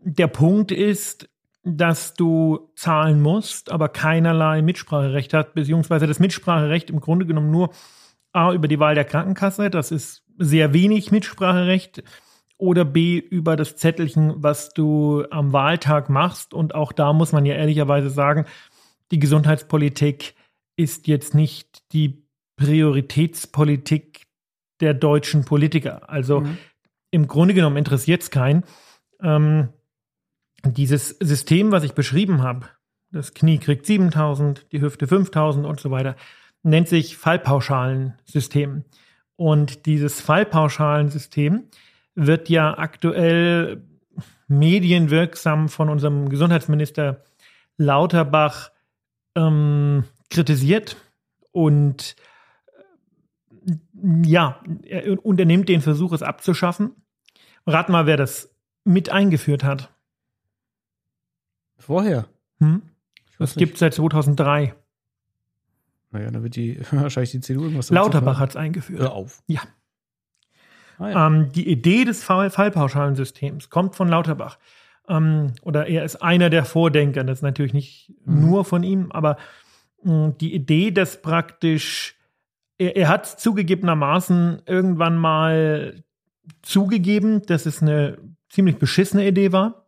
der 0.03 0.27
Punkt 0.27 0.73
ist, 0.73 1.29
dass 1.63 2.13
du 2.13 2.71
zahlen 2.75 3.21
musst, 3.21 3.71
aber 3.71 3.89
keinerlei 3.89 4.61
Mitspracherecht 4.61 5.33
hat, 5.33 5.53
beziehungsweise 5.53 6.07
das 6.07 6.19
Mitspracherecht 6.19 6.89
im 6.89 6.99
Grunde 6.99 7.25
genommen 7.25 7.51
nur 7.51 7.71
A 8.33 8.53
über 8.53 8.67
die 8.67 8.79
Wahl 8.79 8.95
der 8.95 9.05
Krankenkasse, 9.05 9.69
das 9.69 9.91
ist 9.91 10.23
sehr 10.37 10.73
wenig 10.73 11.11
Mitspracherecht, 11.11 12.03
oder 12.61 12.85
B 12.85 13.17
über 13.17 13.55
das 13.55 13.75
Zettelchen, 13.75 14.35
was 14.37 14.69
du 14.69 15.25
am 15.31 15.51
Wahltag 15.51 16.09
machst. 16.09 16.53
Und 16.53 16.75
auch 16.75 16.91
da 16.91 17.11
muss 17.11 17.31
man 17.31 17.43
ja 17.43 17.55
ehrlicherweise 17.55 18.11
sagen, 18.11 18.45
die 19.09 19.17
Gesundheitspolitik 19.17 20.35
ist 20.75 21.07
jetzt 21.07 21.33
nicht 21.33 21.91
die 21.91 22.23
Prioritätspolitik 22.57 24.27
der 24.79 24.93
deutschen 24.93 25.43
Politiker. 25.43 26.07
Also 26.07 26.41
mhm. 26.41 26.57
im 27.09 27.27
Grunde 27.27 27.55
genommen 27.55 27.77
interessiert 27.77 28.21
es 28.21 28.29
keinen. 28.29 28.63
Ähm, 29.23 29.69
dieses 30.65 31.09
System, 31.19 31.71
was 31.71 31.83
ich 31.83 31.93
beschrieben 31.93 32.41
habe, 32.41 32.67
das 33.11 33.33
Knie 33.33 33.57
kriegt 33.57 33.85
7000, 33.85 34.71
die 34.71 34.81
Hüfte 34.81 35.07
5000 35.07 35.65
und 35.65 35.79
so 35.79 35.91
weiter, 35.91 36.15
nennt 36.63 36.87
sich 36.87 37.17
Fallpauschalensystem. 37.17 38.85
Und 39.35 39.85
dieses 39.85 40.21
Fallpauschalensystem 40.21 41.63
wird 42.15 42.49
ja 42.49 42.77
aktuell 42.77 43.83
medienwirksam 44.47 45.69
von 45.69 45.89
unserem 45.89 46.29
Gesundheitsminister 46.29 47.23
Lauterbach 47.77 48.71
ähm, 49.35 50.03
kritisiert 50.29 50.97
und 51.51 52.15
äh, 53.65 53.73
ja, 54.25 54.61
er 54.83 55.25
unternimmt 55.25 55.69
den 55.69 55.81
Versuch, 55.81 56.11
es 56.11 56.21
abzuschaffen. 56.21 56.91
Rat 57.65 57.89
mal, 57.89 58.05
wer 58.05 58.17
das 58.17 58.53
mit 58.83 59.09
eingeführt 59.09 59.63
hat. 59.63 59.89
Vorher? 61.81 62.27
Hm? 62.59 62.81
Das 63.37 63.55
gibt 63.55 63.73
es 63.73 63.79
seit 63.79 63.93
2003. 63.93 64.75
Naja, 66.11 66.29
dann 66.29 66.43
wird 66.43 66.55
die 66.55 66.79
wahrscheinlich 66.91 67.31
die 67.31 67.41
CDU 67.41 67.63
irgendwas 67.63 67.89
Lauterbach 67.89 68.39
hat 68.39 68.51
es 68.51 68.55
eingeführt. 68.55 69.01
Hör 69.01 69.13
auf. 69.13 69.41
Ja. 69.47 69.61
Ah, 70.97 71.09
ja. 71.09 71.27
Ähm, 71.27 71.51
die 71.51 71.67
Idee 71.67 72.05
des 72.05 72.23
Fall 72.23 72.49
Fallpauschalensystems 72.49 73.69
kommt 73.69 73.95
von 73.95 74.07
Lauterbach. 74.07 74.59
Ähm, 75.07 75.53
oder 75.63 75.87
er 75.87 76.05
ist 76.05 76.17
einer 76.17 76.49
der 76.49 76.65
Vordenker. 76.65 77.23
Das 77.23 77.39
ist 77.39 77.43
natürlich 77.43 77.73
nicht 77.73 78.13
mhm. 78.25 78.41
nur 78.41 78.65
von 78.65 78.83
ihm, 78.83 79.11
aber 79.11 79.37
mh, 80.03 80.25
hm, 80.25 80.37
die 80.37 80.53
Idee, 80.53 80.91
dass 80.91 81.21
praktisch 81.21 82.15
er, 82.77 82.95
er 82.95 83.09
hat 83.09 83.25
zugegebenermaßen 83.25 84.63
irgendwann 84.65 85.17
mal 85.17 86.03
zugegeben, 86.61 87.41
dass 87.45 87.65
es 87.65 87.81
eine 87.81 88.17
ziemlich 88.49 88.77
beschissene 88.77 89.27
Idee 89.27 89.51
war. 89.51 89.80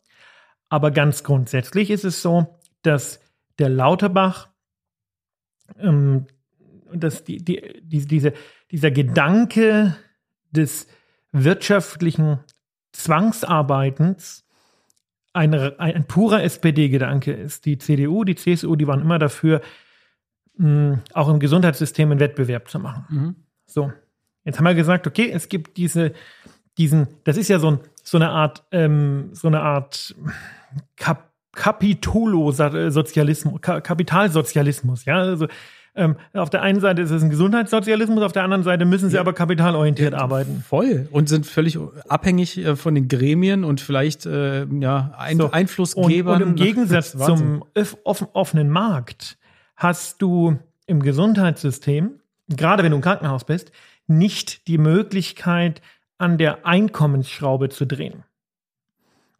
Aber 0.73 0.89
ganz 0.89 1.23
grundsätzlich 1.23 1.91
ist 1.91 2.03
es 2.03 2.23
so, 2.23 2.59
dass 2.81 3.19
der 3.59 3.69
Lauterbach, 3.69 4.49
ähm, 5.77 6.25
dass 6.91 7.23
die, 7.23 7.37
die, 7.37 7.79
die, 7.83 8.07
diese, 8.07 8.33
dieser 8.71 8.89
Gedanke 8.89 9.95
des 10.49 10.87
wirtschaftlichen 11.31 12.39
Zwangsarbeitens 12.91 14.47
ein, 15.33 15.53
ein, 15.53 16.07
purer 16.07 16.41
SPD-Gedanke 16.41 17.33
ist. 17.33 17.65
Die 17.65 17.77
CDU, 17.77 18.23
die 18.23 18.33
CSU, 18.33 18.75
die 18.75 18.87
waren 18.87 19.01
immer 19.01 19.19
dafür, 19.19 19.61
mh, 20.57 21.01
auch 21.13 21.29
im 21.29 21.39
Gesundheitssystem 21.39 22.09
einen 22.09 22.19
Wettbewerb 22.19 22.67
zu 22.67 22.79
machen. 22.79 23.05
Mhm. 23.09 23.35
So, 23.67 23.93
jetzt 24.43 24.57
haben 24.57 24.65
wir 24.65 24.73
gesagt, 24.73 25.05
okay, 25.05 25.29
es 25.29 25.49
gibt 25.49 25.77
diese, 25.77 26.13
diesen, 26.79 27.09
das 27.25 27.37
ist 27.37 27.49
ja 27.49 27.59
so, 27.59 27.69
ein, 27.69 27.79
so 28.01 28.17
eine 28.17 28.31
Art, 28.31 28.65
ähm, 28.71 29.29
so 29.33 29.47
eine 29.47 29.61
Art 29.61 30.15
Kap 30.95 31.31
Kapitolo-Sozialismus, 31.55 33.61
Kapitalsozialismus, 33.61 35.05
ja, 35.05 35.19
also 35.19 35.45
ähm, 35.95 36.15
auf 36.33 36.49
der 36.49 36.63
einen 36.63 36.79
Seite 36.79 37.03
ist 37.03 37.11
es 37.11 37.21
ein 37.21 37.29
Gesundheitssozialismus, 37.29 38.23
auf 38.23 38.31
der 38.31 38.43
anderen 38.43 38.63
Seite 38.63 38.85
müssen 38.85 39.09
sie 39.09 39.15
ja. 39.15 39.21
aber 39.21 39.33
kapitalorientiert 39.33 40.13
ja, 40.13 40.19
arbeiten. 40.19 40.63
Voll. 40.67 41.07
Und 41.11 41.29
sind 41.29 41.45
völlig 41.45 41.77
abhängig 42.07 42.57
äh, 42.57 42.75
von 42.75 42.95
den 42.95 43.07
Gremien 43.07 43.63
und 43.63 43.79
vielleicht 43.79 44.25
äh, 44.25 44.65
ja, 44.65 45.13
ein 45.17 45.37
so. 45.37 45.51
Einflussgebern. 45.51 46.41
Und, 46.41 46.41
und 46.41 46.49
im 46.49 46.55
Gegensatz 46.55 47.11
zum 47.17 47.63
offen, 48.03 48.27
offenen 48.33 48.69
Markt 48.69 49.37
hast 49.75 50.21
du 50.21 50.57
im 50.87 51.03
Gesundheitssystem, 51.03 52.19
gerade 52.49 52.81
wenn 52.81 52.91
du 52.91 52.97
im 52.97 53.03
Krankenhaus 53.03 53.43
bist, 53.43 53.71
nicht 54.07 54.67
die 54.67 54.79
Möglichkeit, 54.79 55.81
an 56.17 56.37
der 56.37 56.65
Einkommensschraube 56.65 57.69
zu 57.69 57.85
drehen 57.85 58.23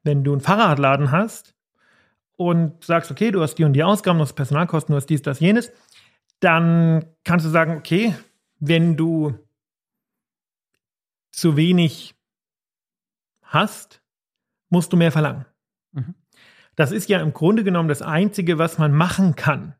wenn 0.04 0.24
du 0.24 0.34
einen 0.34 0.42
Fahrradladen 0.42 1.12
hast 1.12 1.56
und 2.36 2.84
sagst, 2.84 3.10
okay, 3.12 3.32
du 3.32 3.42
hast 3.42 3.56
die 3.56 3.64
und 3.64 3.74
die 3.74 3.84
Ausgaben, 3.84 4.20
du 4.20 4.24
hast 4.24 4.34
Personalkosten, 4.34 4.94
du 4.94 4.98
hast 4.98 5.10
dies, 5.10 5.22
das, 5.22 5.40
jenes, 5.40 5.72
dann 6.40 7.06
kannst 7.24 7.46
du 7.46 7.50
sagen, 7.50 7.78
okay, 7.78 8.14
wenn 8.60 8.98
du 8.98 9.38
zu 11.32 11.56
wenig 11.56 12.16
hast, 13.42 14.02
musst 14.70 14.92
du 14.92 14.98
mehr 14.98 15.12
verlangen. 15.12 15.46
Mhm. 15.92 16.16
Das 16.76 16.92
ist 16.92 17.08
ja 17.08 17.22
im 17.22 17.34
Grunde 17.34 17.64
genommen 17.64 17.90
das 17.90 18.02
Einzige, 18.02 18.58
was 18.58 18.78
man 18.78 18.94
machen 18.94 19.36
kann. 19.36 19.76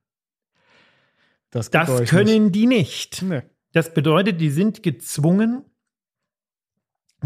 Das, 1.50 1.70
das 1.70 2.10
können 2.10 2.46
nicht. 2.46 2.56
die 2.56 2.68
nicht. 2.68 3.22
Nee. 3.22 3.44
Das 3.74 3.94
bedeutet, 3.94 4.40
die 4.40 4.50
sind 4.50 4.84
gezwungen, 4.84 5.66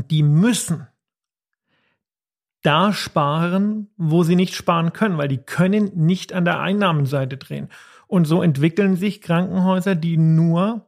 die 0.10 0.24
müssen 0.24 0.88
da 2.68 2.92
sparen, 2.92 3.88
wo 3.96 4.24
sie 4.24 4.36
nicht 4.36 4.54
sparen 4.54 4.92
können, 4.92 5.18
weil 5.18 5.30
die 5.30 5.38
können 5.38 5.90
nicht 5.96 6.34
an 6.34 6.44
der 6.44 6.60
Einnahmenseite 6.60 7.38
drehen. 7.38 7.70
Und 8.08 8.26
so 8.26 8.44
entwickeln 8.44 8.98
sich 8.98 9.22
Krankenhäuser, 9.22 9.96
die 9.96 10.18
nur 10.18 10.86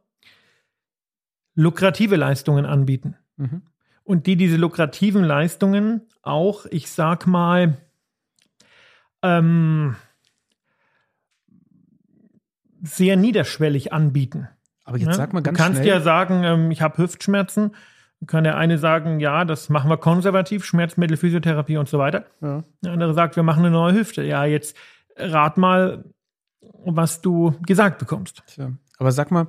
lukrative 1.54 2.16
Leistungen 2.16 2.66
anbieten. 2.66 3.16
Mhm. 3.38 3.62
Und 4.04 4.26
die 4.26 4.36
diese 4.36 4.58
lukrativen 4.58 5.24
Leistungen 5.24 6.02
auch, 6.20 6.66
ich 6.66 6.90
sag 6.90 7.26
mal, 7.26 7.78
ähm, 9.22 9.96
sehr 12.82 13.16
niederschwellig 13.16 13.94
anbieten. 13.94 14.48
Aber 14.84 14.98
jetzt 14.98 15.16
sag 15.16 15.32
mal 15.32 15.42
ganz 15.42 15.56
Du 15.56 15.62
kannst 15.64 15.78
schnell. 15.78 15.88
ja 15.88 16.00
sagen, 16.00 16.44
ähm, 16.44 16.70
ich 16.70 16.82
habe 16.82 16.98
Hüftschmerzen 16.98 17.74
kann 18.26 18.44
der 18.44 18.56
eine 18.56 18.78
sagen, 18.78 19.20
ja, 19.20 19.44
das 19.44 19.68
machen 19.68 19.90
wir 19.90 19.96
konservativ, 19.96 20.64
Schmerzmittel, 20.64 21.16
Physiotherapie 21.16 21.78
und 21.78 21.88
so 21.88 21.98
weiter. 21.98 22.26
Ja. 22.40 22.64
Der 22.82 22.92
andere 22.92 23.14
sagt, 23.14 23.36
wir 23.36 23.42
machen 23.42 23.64
eine 23.64 23.70
neue 23.70 23.94
Hüfte. 23.94 24.22
Ja, 24.22 24.44
jetzt 24.44 24.76
rat 25.16 25.56
mal, 25.56 26.04
was 26.84 27.20
du 27.20 27.54
gesagt 27.66 27.98
bekommst. 27.98 28.42
Tja. 28.46 28.72
Aber 28.98 29.12
sag 29.12 29.30
mal, 29.30 29.46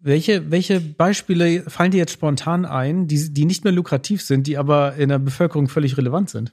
welche, 0.00 0.50
welche 0.50 0.80
Beispiele 0.80 1.62
fallen 1.62 1.90
dir 1.90 1.98
jetzt 1.98 2.12
spontan 2.12 2.64
ein, 2.64 3.08
die, 3.08 3.32
die 3.32 3.44
nicht 3.44 3.64
mehr 3.64 3.72
lukrativ 3.72 4.22
sind, 4.22 4.46
die 4.46 4.56
aber 4.56 4.94
in 4.94 5.08
der 5.08 5.18
Bevölkerung 5.18 5.68
völlig 5.68 5.96
relevant 5.96 6.30
sind? 6.30 6.52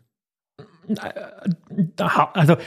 Also, 2.34 2.58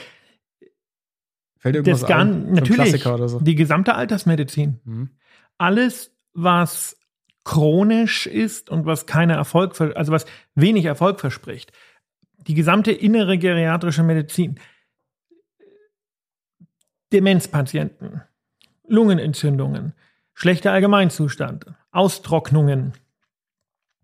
Fällt 1.59 1.77
irgendwas 1.77 2.01
das 2.01 2.11
ein, 2.11 2.53
natürlich 2.53 3.03
so? 3.03 3.41
die 3.41 3.55
gesamte 3.55 3.95
Altersmedizin. 3.95 4.81
Mhm. 4.85 5.11
Alles, 5.59 6.13
was 6.33 6.97
chronisch 7.45 8.27
ist 8.27 8.71
und 8.71 8.87
was 8.87 9.07
keine 9.07 9.35
Erfolg, 9.35 9.81
also 9.81 10.13
was 10.13 10.27
wenig 10.55 10.85
Erfolg 10.85 11.21
verspricht. 11.21 11.73
Die 12.47 12.55
gesamte 12.55 12.93
innere 12.93 13.39
geriatrische 13.39 14.03
Medizin, 14.03 14.59
Demenzpatienten, 17.13 18.23
Lungenentzündungen, 18.87 19.93
schlechter 20.35 20.73
Allgemeinzustand, 20.73 21.67
Austrocknungen. 21.91 22.95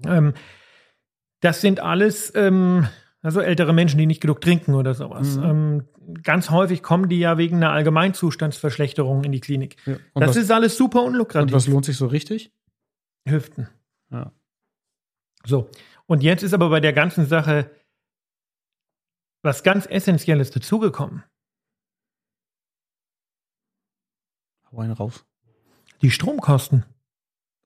Ähm, 0.04 0.34
das 1.40 1.60
sind 1.60 1.80
alles 1.80 2.32
ähm, 2.34 2.88
also 3.22 3.40
ältere 3.40 3.72
Menschen, 3.72 3.98
die 3.98 4.06
nicht 4.06 4.20
genug 4.20 4.40
trinken 4.40 4.74
oder 4.74 4.94
sowas. 4.94 5.36
Mhm. 5.36 5.44
Ähm, 5.44 6.22
ganz 6.22 6.50
häufig 6.50 6.82
kommen 6.82 7.08
die 7.08 7.18
ja 7.18 7.36
wegen 7.36 7.56
einer 7.56 7.72
Allgemeinzustandsverschlechterung 7.72 9.24
in 9.24 9.32
die 9.32 9.40
Klinik. 9.40 9.76
Ja, 9.86 9.96
das 10.14 10.30
was, 10.30 10.36
ist 10.36 10.50
alles 10.50 10.76
super 10.76 11.02
unlukrativ. 11.02 11.52
Und 11.52 11.52
was 11.52 11.66
lohnt 11.66 11.84
sich 11.84 11.96
so 11.96 12.06
richtig? 12.06 12.52
Hüften. 13.30 13.68
Ja. 14.10 14.32
So. 15.44 15.70
Und 16.06 16.22
jetzt 16.22 16.42
ist 16.42 16.54
aber 16.54 16.70
bei 16.70 16.80
der 16.80 16.92
ganzen 16.92 17.26
Sache 17.26 17.70
was 19.42 19.62
ganz 19.62 19.86
Essentielles 19.86 20.50
dazugekommen. 20.50 21.22
Hau 24.70 24.80
einen 24.80 24.92
raus. 24.92 25.24
Die 26.02 26.10
Stromkosten. 26.10 26.84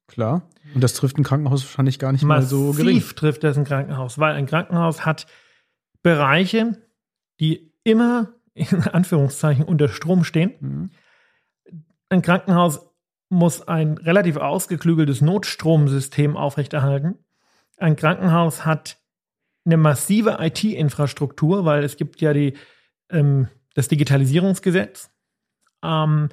Klar. 0.06 0.48
Und 0.74 0.82
das 0.82 0.94
trifft 0.94 1.18
ein 1.18 1.24
Krankenhaus 1.24 1.64
wahrscheinlich 1.64 1.98
gar 1.98 2.12
nicht 2.12 2.22
mal 2.22 2.42
so 2.42 2.72
gering. 2.72 2.96
Massiv 2.96 3.14
trifft 3.14 3.44
das 3.44 3.56
ein 3.56 3.64
Krankenhaus, 3.64 4.18
weil 4.18 4.34
ein 4.34 4.46
Krankenhaus 4.46 5.06
hat 5.06 5.26
Bereiche, 6.02 6.86
die 7.40 7.72
immer 7.84 8.34
in 8.54 8.82
Anführungszeichen 8.82 9.64
unter 9.64 9.88
Strom 9.88 10.24
stehen. 10.24 10.54
Mhm. 10.60 10.90
Ein 12.10 12.22
Krankenhaus 12.22 12.91
muss 13.32 13.66
ein 13.66 13.96
relativ 13.96 14.36
ausgeklügeltes 14.36 15.22
Notstromsystem 15.22 16.36
aufrechterhalten. 16.36 17.16
Ein 17.78 17.96
Krankenhaus 17.96 18.66
hat 18.66 18.98
eine 19.64 19.78
massive 19.78 20.36
IT-Infrastruktur, 20.38 21.64
weil 21.64 21.82
es 21.82 21.96
gibt 21.96 22.20
ja 22.20 22.34
die, 22.34 22.54
ähm, 23.10 23.48
das 23.74 23.88
Digitalisierungsgesetz. 23.88 25.10
Ähm, 25.82 26.28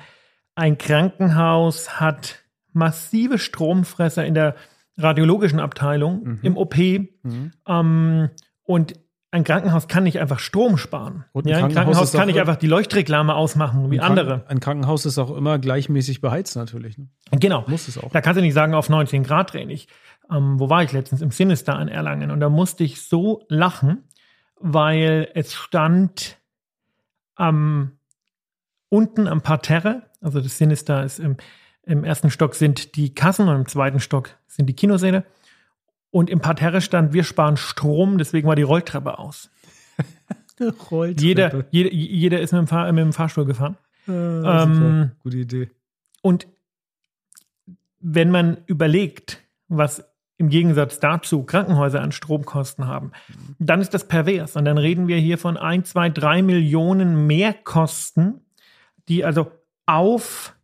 ein 0.55 0.77
Krankenhaus 0.77 2.01
hat 2.01 2.43
massive 2.73 3.37
Stromfresser 3.39 4.25
in 4.25 4.33
der 4.33 4.55
radiologischen 4.97 5.61
Abteilung, 5.61 6.23
Mhm. 6.23 6.39
im 6.43 6.57
OP. 6.57 6.77
Mhm. 7.23 7.51
Ähm, 7.65 8.29
und 8.63 8.93
ein 9.31 9.43
Krankenhaus 9.43 9.87
kann 9.87 10.03
nicht 10.03 10.19
einfach 10.19 10.39
Strom 10.39 10.77
sparen. 10.77 11.25
Ein 11.33 11.47
ja, 11.47 11.57
ein 11.57 11.61
Krankenhaus 11.61 11.73
Krankenhaus 11.73 12.11
kann 12.13 12.27
nicht 12.27 12.39
einfach 12.39 12.55
die 12.55 12.67
Leuchtreklame 12.67 13.35
ausmachen 13.35 13.91
wie 13.91 13.99
Ein 13.99 14.05
andere. 14.05 14.43
Ein 14.47 14.59
Krankenhaus 14.59 15.05
ist 15.05 15.19
auch 15.19 15.35
immer 15.35 15.59
gleichmäßig 15.59 16.21
beheizt, 16.21 16.55
natürlich. 16.55 16.97
Ne? 16.97 17.09
Genau. 17.31 17.63
Muss 17.67 17.87
es 17.87 17.97
auch. 17.97 18.11
Da 18.11 18.21
kannst 18.21 18.39
du 18.39 18.41
nicht 18.41 18.55
sagen, 18.55 18.73
auf 18.73 18.89
19 18.89 19.23
Grad 19.23 19.53
dreh 19.53 19.63
ich. 19.63 19.87
Ähm, 20.31 20.59
wo 20.59 20.69
war 20.69 20.83
ich 20.83 20.91
letztens? 20.91 21.21
Im 21.21 21.31
Sinister 21.31 21.79
in 21.79 21.87
Erlangen. 21.87 22.31
Und 22.31 22.39
da 22.39 22.49
musste 22.49 22.83
ich 22.83 23.03
so 23.03 23.45
lachen, 23.49 24.03
weil 24.59 25.29
es 25.35 25.53
stand 25.53 26.37
am, 27.35 27.91
unten 28.89 29.27
am 29.27 29.41
Parterre, 29.41 30.03
also 30.21 30.41
das 30.41 30.57
Sinister 30.57 31.03
ist 31.03 31.19
im, 31.19 31.37
im 31.83 32.03
ersten 32.03 32.31
Stock 32.31 32.55
sind 32.55 32.95
die 32.95 33.13
Kassen 33.13 33.47
und 33.47 33.55
im 33.55 33.67
zweiten 33.67 33.99
Stock 33.99 34.31
sind 34.47 34.67
die 34.67 34.75
Kinosäle. 34.75 35.23
Und 36.11 36.29
im 36.29 36.39
Parterre 36.39 36.81
stand, 36.81 37.13
wir 37.13 37.23
sparen 37.23 37.57
Strom, 37.57 38.17
deswegen 38.17 38.47
war 38.47 38.55
die 38.55 38.63
Rolltreppe 38.63 39.19
aus. 39.19 39.49
Jeder, 41.21 41.65
jeder, 41.71 41.93
jeder 41.93 42.39
ist 42.41 42.51
mit 42.51 42.59
dem, 42.59 42.67
Fahr 42.67 42.91
mit 42.91 43.01
dem 43.03 43.13
Fahrstuhl 43.13 43.45
gefahren. 43.45 43.77
Äh, 44.07 44.11
Ähm, 44.11 45.11
Gute 45.23 45.37
Idee. 45.37 45.69
Und 46.21 46.47
wenn 47.99 48.31
man 48.31 48.57
überlegt, 48.65 49.41
was 49.67 50.03
im 50.37 50.49
Gegensatz 50.49 50.99
dazu 50.99 51.43
Krankenhäuser 51.43 52.01
an 52.01 52.11
Stromkosten 52.11 52.87
haben, 52.87 53.11
dann 53.59 53.81
ist 53.81 53.93
das 53.93 54.07
pervers. 54.07 54.55
Und 54.55 54.65
dann 54.65 54.77
reden 54.77 55.07
wir 55.07 55.17
hier 55.17 55.37
von 55.37 55.57
1, 55.57 55.89
2, 55.91 56.09
3 56.09 56.41
Millionen 56.41 57.27
Mehrkosten, 57.27 58.41
die 59.09 59.25
also 59.25 59.51
auf 59.85 60.55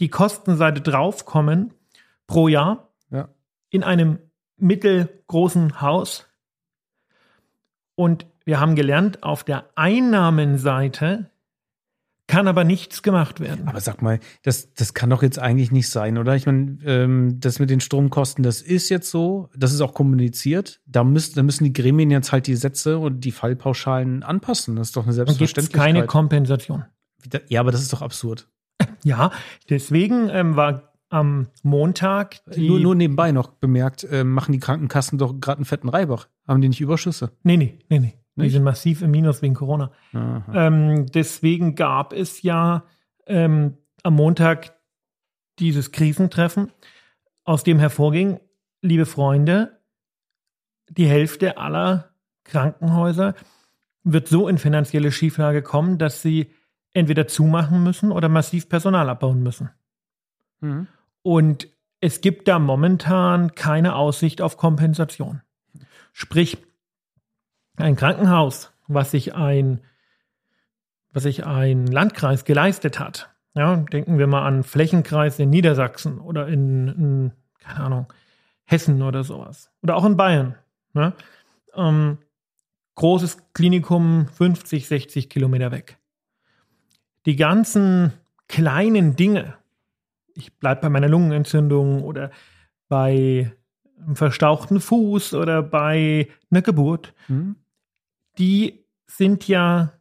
die 0.00 0.08
Kostenseite 0.08 0.80
draufkommen 0.80 1.74
pro 2.26 2.48
Jahr 2.48 2.88
Ja. 3.10 3.28
in 3.70 3.82
einem 3.82 4.18
mittelgroßen 4.56 5.80
Haus. 5.80 6.28
Und 7.94 8.26
wir 8.44 8.60
haben 8.60 8.74
gelernt, 8.74 9.22
auf 9.22 9.44
der 9.44 9.70
Einnahmenseite 9.76 11.30
kann 12.28 12.48
aber 12.48 12.64
nichts 12.64 13.02
gemacht 13.02 13.40
werden. 13.40 13.68
Aber 13.68 13.80
sag 13.80 14.00
mal, 14.00 14.18
das, 14.42 14.72
das 14.72 14.94
kann 14.94 15.10
doch 15.10 15.22
jetzt 15.22 15.38
eigentlich 15.38 15.70
nicht 15.70 15.90
sein, 15.90 16.16
oder? 16.16 16.34
Ich 16.34 16.46
meine, 16.46 16.78
ähm, 16.84 17.40
das 17.40 17.58
mit 17.58 17.68
den 17.68 17.80
Stromkosten, 17.80 18.42
das 18.42 18.62
ist 18.62 18.88
jetzt 18.88 19.10
so, 19.10 19.50
das 19.54 19.72
ist 19.72 19.80
auch 19.82 19.92
kommuniziert. 19.92 20.80
Da 20.86 21.04
müssen, 21.04 21.34
da 21.34 21.42
müssen 21.42 21.64
die 21.64 21.72
Gremien 21.72 22.10
jetzt 22.10 22.32
halt 22.32 22.46
die 22.46 22.56
Sätze 22.56 22.98
und 22.98 23.20
die 23.20 23.32
Fallpauschalen 23.32 24.22
anpassen. 24.22 24.76
Das 24.76 24.88
ist 24.88 24.96
doch 24.96 25.06
eine 25.06 25.14
Dann 25.14 25.26
gibt 25.26 25.32
es 25.32 25.38
Selbstverständlichkeit. 25.38 25.94
keine 25.94 26.06
Kompensation. 26.06 26.84
ja, 27.48 27.60
aber 27.60 27.70
das 27.70 27.82
ist 27.82 27.92
doch 27.92 28.02
absurd. 28.02 28.48
Ja, 29.04 29.30
deswegen 29.68 30.28
ähm, 30.30 30.56
war 30.56 30.91
am 31.12 31.48
Montag 31.62 32.40
die. 32.54 32.68
Nur, 32.68 32.80
nur 32.80 32.94
nebenbei 32.94 33.32
noch 33.32 33.48
bemerkt, 33.48 34.06
ähm, 34.10 34.32
machen 34.32 34.52
die 34.52 34.58
Krankenkassen 34.58 35.18
doch 35.18 35.38
gerade 35.40 35.58
einen 35.58 35.64
fetten 35.64 35.88
Reibach. 35.88 36.28
Haben 36.48 36.60
die 36.60 36.68
nicht 36.68 36.80
Überschüsse? 36.80 37.32
nee, 37.42 37.56
nee, 37.56 37.78
nee, 37.88 37.98
nee. 37.98 38.14
Die 38.34 38.42
Nicht? 38.42 38.52
sind 38.52 38.62
massiv 38.62 39.02
im 39.02 39.10
Minus 39.10 39.42
wegen 39.42 39.52
Corona. 39.52 39.92
Ähm, 40.14 41.04
deswegen 41.04 41.74
gab 41.74 42.14
es 42.14 42.40
ja 42.40 42.84
ähm, 43.26 43.76
am 44.02 44.14
Montag 44.14 44.74
dieses 45.58 45.92
Krisentreffen, 45.92 46.72
aus 47.44 47.62
dem 47.62 47.78
hervorging, 47.78 48.40
liebe 48.80 49.04
Freunde, 49.04 49.82
die 50.88 51.04
Hälfte 51.04 51.58
aller 51.58 52.14
Krankenhäuser 52.44 53.34
wird 54.02 54.28
so 54.28 54.48
in 54.48 54.56
finanzielle 54.56 55.12
Schieflage 55.12 55.60
kommen, 55.60 55.98
dass 55.98 56.22
sie 56.22 56.52
entweder 56.94 57.26
zumachen 57.26 57.82
müssen 57.82 58.12
oder 58.12 58.30
massiv 58.30 58.70
Personal 58.70 59.10
abbauen 59.10 59.42
müssen. 59.42 59.68
Mhm. 60.60 60.86
Und 61.22 61.68
es 62.00 62.20
gibt 62.20 62.48
da 62.48 62.58
momentan 62.58 63.54
keine 63.54 63.94
Aussicht 63.94 64.40
auf 64.40 64.56
Kompensation. 64.56 65.42
Sprich, 66.12 66.58
ein 67.76 67.96
Krankenhaus, 67.96 68.72
was 68.88 69.12
sich 69.12 69.34
ein, 69.34 69.80
was 71.12 71.22
sich 71.22 71.46
ein 71.46 71.86
Landkreis 71.86 72.44
geleistet 72.44 72.98
hat, 72.98 73.30
ja, 73.54 73.76
denken 73.76 74.18
wir 74.18 74.26
mal 74.26 74.46
an 74.46 74.62
Flächenkreis 74.62 75.38
in 75.38 75.50
Niedersachsen 75.50 76.18
oder 76.18 76.48
in, 76.48 76.88
in 76.88 77.32
keine 77.60 77.80
Ahnung, 77.80 78.12
Hessen 78.64 79.02
oder 79.02 79.24
sowas. 79.24 79.70
Oder 79.82 79.96
auch 79.96 80.04
in 80.04 80.16
Bayern. 80.16 80.56
Ne? 80.94 81.12
Ähm, 81.74 82.18
großes 82.94 83.52
Klinikum 83.52 84.26
50, 84.26 84.86
60 84.88 85.28
Kilometer 85.28 85.70
weg. 85.70 85.98
Die 87.26 87.36
ganzen 87.36 88.12
kleinen 88.48 89.16
Dinge, 89.16 89.54
ich 90.34 90.58
bleibe 90.58 90.82
bei 90.82 90.88
meiner 90.88 91.08
Lungenentzündung 91.08 92.02
oder 92.02 92.30
bei 92.88 93.52
einem 94.00 94.16
verstauchten 94.16 94.80
Fuß 94.80 95.34
oder 95.34 95.62
bei 95.62 96.28
einer 96.50 96.62
Geburt, 96.62 97.14
Mhm. 97.28 97.56
die 98.38 98.84
sind 99.06 99.46
ja 99.48 99.92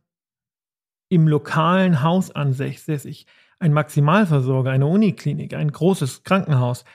im 1.10 1.28
lokalen 1.28 2.02
Haus 2.02 2.32
ansässig. 2.32 3.28
Ein 3.60 3.74
Maximalversorger, 3.74 4.72
eine 4.72 4.88
Uniklinik, 4.88 5.54
ein 5.54 5.72
großes 5.72 6.24
Krankenhaus 6.24 6.86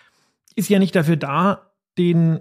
ist 0.57 0.70
ja 0.70 0.79
nicht 0.79 0.96
dafür 0.96 1.16
da, 1.16 1.70
den 1.99 2.40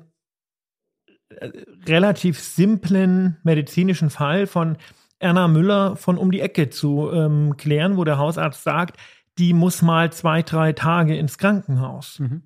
äh, 1.29 1.49
relativ 1.85 2.39
simplen 2.39 3.37
medizinischen 3.43 4.09
Fall 4.09 4.47
von 4.47 4.77
Erna 5.19 5.47
Müller 5.47 5.95
von 5.95 6.17
um 6.17 6.31
die 6.31 6.41
Ecke 6.41 6.69
zu 6.69 7.09
ähm, 7.11 7.57
klären, 7.57 7.97
wo 7.97 8.03
der 8.03 8.17
Hausarzt 8.17 8.63
sagt, 8.63 8.97
die 9.37 9.53
muss 9.53 9.81
mal 9.81 10.11
zwei, 10.13 10.41
drei 10.41 10.73
Tage 10.73 11.15
ins 11.17 11.37
Krankenhaus. 11.37 12.19
Mhm. 12.19 12.43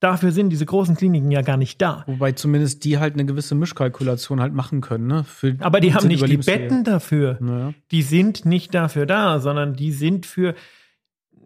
Dafür 0.00 0.32
sind 0.32 0.50
diese 0.50 0.66
großen 0.66 0.96
Kliniken 0.96 1.30
ja 1.30 1.42
gar 1.42 1.56
nicht 1.56 1.80
da. 1.80 2.02
Wobei 2.08 2.32
zumindest 2.32 2.82
die 2.84 2.98
halt 2.98 3.14
eine 3.14 3.24
gewisse 3.24 3.54
Mischkalkulation 3.54 4.40
halt 4.40 4.52
machen 4.52 4.80
können, 4.80 5.06
ne? 5.06 5.22
Für 5.22 5.54
Aber 5.60 5.78
die 5.78 5.94
haben 5.94 6.08
nicht 6.08 6.26
die. 6.26 6.38
Betten 6.38 6.82
dafür. 6.82 7.38
Naja. 7.40 7.72
Die 7.92 8.02
sind 8.02 8.44
nicht 8.44 8.74
dafür 8.74 9.06
da, 9.06 9.38
sondern 9.38 9.74
die 9.74 9.92
sind 9.92 10.26
für, 10.26 10.56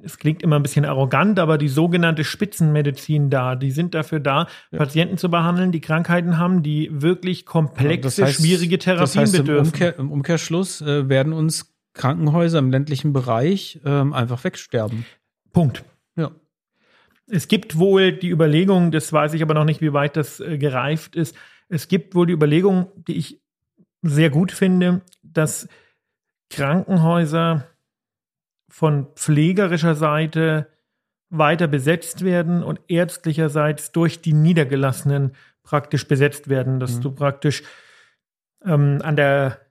es 0.02 0.16
klingt 0.16 0.42
immer 0.42 0.56
ein 0.56 0.62
bisschen 0.62 0.86
arrogant, 0.86 1.38
aber 1.38 1.58
die 1.58 1.68
sogenannte 1.68 2.24
Spitzenmedizin 2.24 3.28
da. 3.28 3.56
Die 3.56 3.70
sind 3.72 3.92
dafür 3.94 4.20
da, 4.20 4.46
Ja. 4.70 4.78
Patienten 4.78 5.18
zu 5.18 5.28
behandeln, 5.30 5.70
die 5.70 5.82
Krankheiten 5.82 6.38
haben, 6.38 6.62
die 6.62 6.88
wirklich 6.90 7.44
komplexe, 7.44 8.22
Das 8.22 8.30
heißt- 8.30 8.40
schwierige 8.40 8.78
Therapien 8.78 9.02
das 9.02 9.16
heißt, 9.16 9.34
im, 9.34 9.44
bedürfen. 9.44 9.66
Umkehr, 9.66 9.98
im 9.98 10.10
Umkehrschluss 10.10 10.80
äh, 10.80 11.10
werden 11.10 11.34
uns 11.34 11.75
Krankenhäuser 11.96 12.58
im 12.58 12.70
ländlichen 12.70 13.12
Bereich 13.12 13.80
ähm, 13.84 14.12
einfach 14.12 14.44
wegsterben. 14.44 15.04
Punkt. 15.52 15.84
Ja. 16.14 16.30
Es 17.26 17.48
gibt 17.48 17.78
wohl 17.78 18.12
die 18.12 18.30
Überlegung, 18.30 18.92
das 18.92 19.12
weiß 19.12 19.34
ich 19.34 19.42
aber 19.42 19.54
noch 19.54 19.64
nicht, 19.64 19.80
wie 19.80 19.92
weit 19.92 20.16
das 20.16 20.38
äh, 20.38 20.58
gereift 20.58 21.16
ist. 21.16 21.34
Es 21.68 21.88
gibt 21.88 22.14
wohl 22.14 22.26
die 22.26 22.34
Überlegung, 22.34 22.88
die 23.08 23.16
ich 23.16 23.40
sehr 24.02 24.30
gut 24.30 24.52
finde, 24.52 25.00
dass 25.22 25.68
Krankenhäuser 26.50 27.66
von 28.68 29.06
pflegerischer 29.16 29.94
Seite 29.94 30.68
weiter 31.28 31.66
besetzt 31.66 32.24
werden 32.24 32.62
und 32.62 32.80
ärztlicherseits 32.88 33.90
durch 33.90 34.20
die 34.20 34.32
Niedergelassenen 34.32 35.32
praktisch 35.64 36.06
besetzt 36.06 36.48
werden, 36.48 36.78
dass 36.78 36.98
Mhm. 36.98 37.00
du 37.00 37.10
praktisch 37.12 37.64
ähm, 38.64 39.00
an 39.02 39.16
der 39.16 39.65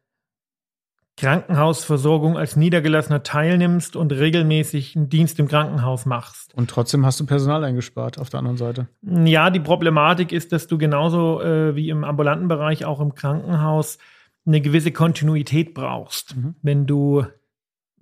Krankenhausversorgung 1.17 2.37
als 2.37 2.57
Niedergelassener 2.57 3.23
teilnimmst 3.23 3.95
und 3.95 4.11
regelmäßig 4.11 4.95
einen 4.95 5.07
Dienst 5.07 5.39
im 5.39 5.47
Krankenhaus 5.47 6.05
machst. 6.05 6.53
Und 6.55 6.69
trotzdem 6.69 7.05
hast 7.05 7.19
du 7.21 7.25
Personal 7.25 7.63
eingespart 7.63 8.19
auf 8.19 8.29
der 8.29 8.39
anderen 8.39 8.57
Seite. 8.57 8.89
Ja, 9.01 9.49
die 9.49 9.61
Problematik 9.61 10.33
ist, 10.33 10.51
dass 10.51 10.67
du 10.67 10.77
genauso 10.77 11.41
äh, 11.41 11.75
wie 11.75 11.89
im 11.89 12.03
ambulanten 12.03 12.49
Bereich 12.49 12.83
auch 12.83 12.99
im 12.99 13.15
Krankenhaus 13.15 13.97
eine 14.45 14.59
gewisse 14.59 14.91
Kontinuität 14.91 15.73
brauchst. 15.73 16.35
Mhm. 16.35 16.55
Wenn 16.61 16.85
du 16.85 17.25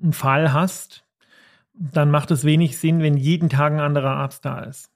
einen 0.02 0.14
Fall 0.14 0.52
hast, 0.52 1.06
dann 1.74 2.10
macht 2.10 2.32
es 2.32 2.44
wenig 2.44 2.78
Sinn, 2.78 3.02
wenn 3.02 3.18
jeden 3.18 3.50
Tag 3.50 3.74
ein 3.74 3.80
anderer 3.80 4.12
Arzt 4.12 4.44
da 4.44 4.60
ist. 4.62 4.90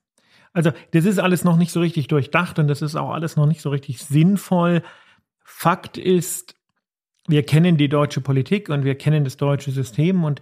Also 0.53 0.71
das 0.91 1.06
ist 1.06 1.19
alles 1.19 1.43
noch 1.43 1.58
nicht 1.58 1.71
so 1.71 1.80
richtig 1.80 2.08
durchdacht 2.08 2.58
und 2.58 2.67
das 2.67 2.82
ist 2.82 2.95
auch 2.95 3.12
alles 3.12 3.36
noch 3.36 3.45
nicht 3.45 3.62
so 3.62 3.69
richtig 3.69 4.03
sinnvoll. 4.03 4.82
Fakt 5.43 5.97
ist, 5.97 6.56
wir 7.28 7.44
kennen 7.44 7.78
die 7.78 7.90
deutsche 7.90 8.22
Politik 8.22 8.70
und 8.70 8.84
wir 8.84 8.96
kennen 8.96 9.24
das 9.24 9.38
deutsche 9.38 9.72
System 9.72 10.24
und 10.24 10.42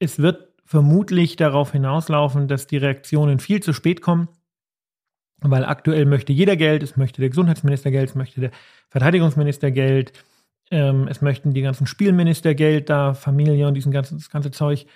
es 0.00 0.18
wird 0.18 0.48
vermutlich 0.64 1.36
darauf 1.36 1.72
hinauslaufen, 1.72 2.48
dass 2.48 2.66
die 2.66 2.76
Reaktionen 2.76 3.38
viel 3.38 3.62
zu 3.62 3.72
spät 3.72 4.02
kommen, 4.02 4.28
weil 5.40 5.64
aktuell 5.64 6.04
möchte 6.04 6.32
jeder 6.32 6.56
Geld, 6.56 6.82
es 6.82 6.96
möchte 6.96 7.20
der 7.20 7.30
Gesundheitsminister 7.30 7.90
Geld, 7.90 8.10
es 8.10 8.14
möchte 8.14 8.40
der 8.40 8.50
Verteidigungsminister 8.90 9.70
Geld, 9.70 10.12
ähm, 10.70 11.08
es 11.08 11.22
möchten 11.22 11.54
die 11.54 11.62
ganzen 11.62 11.86
Spielminister 11.86 12.54
Geld 12.54 12.90
da, 12.90 13.14
Familie 13.14 13.66
und 13.66 13.74
diesen 13.74 13.92
ganzen, 13.92 14.18
das 14.18 14.30
ganze 14.30 14.50
Zeug. 14.50 14.86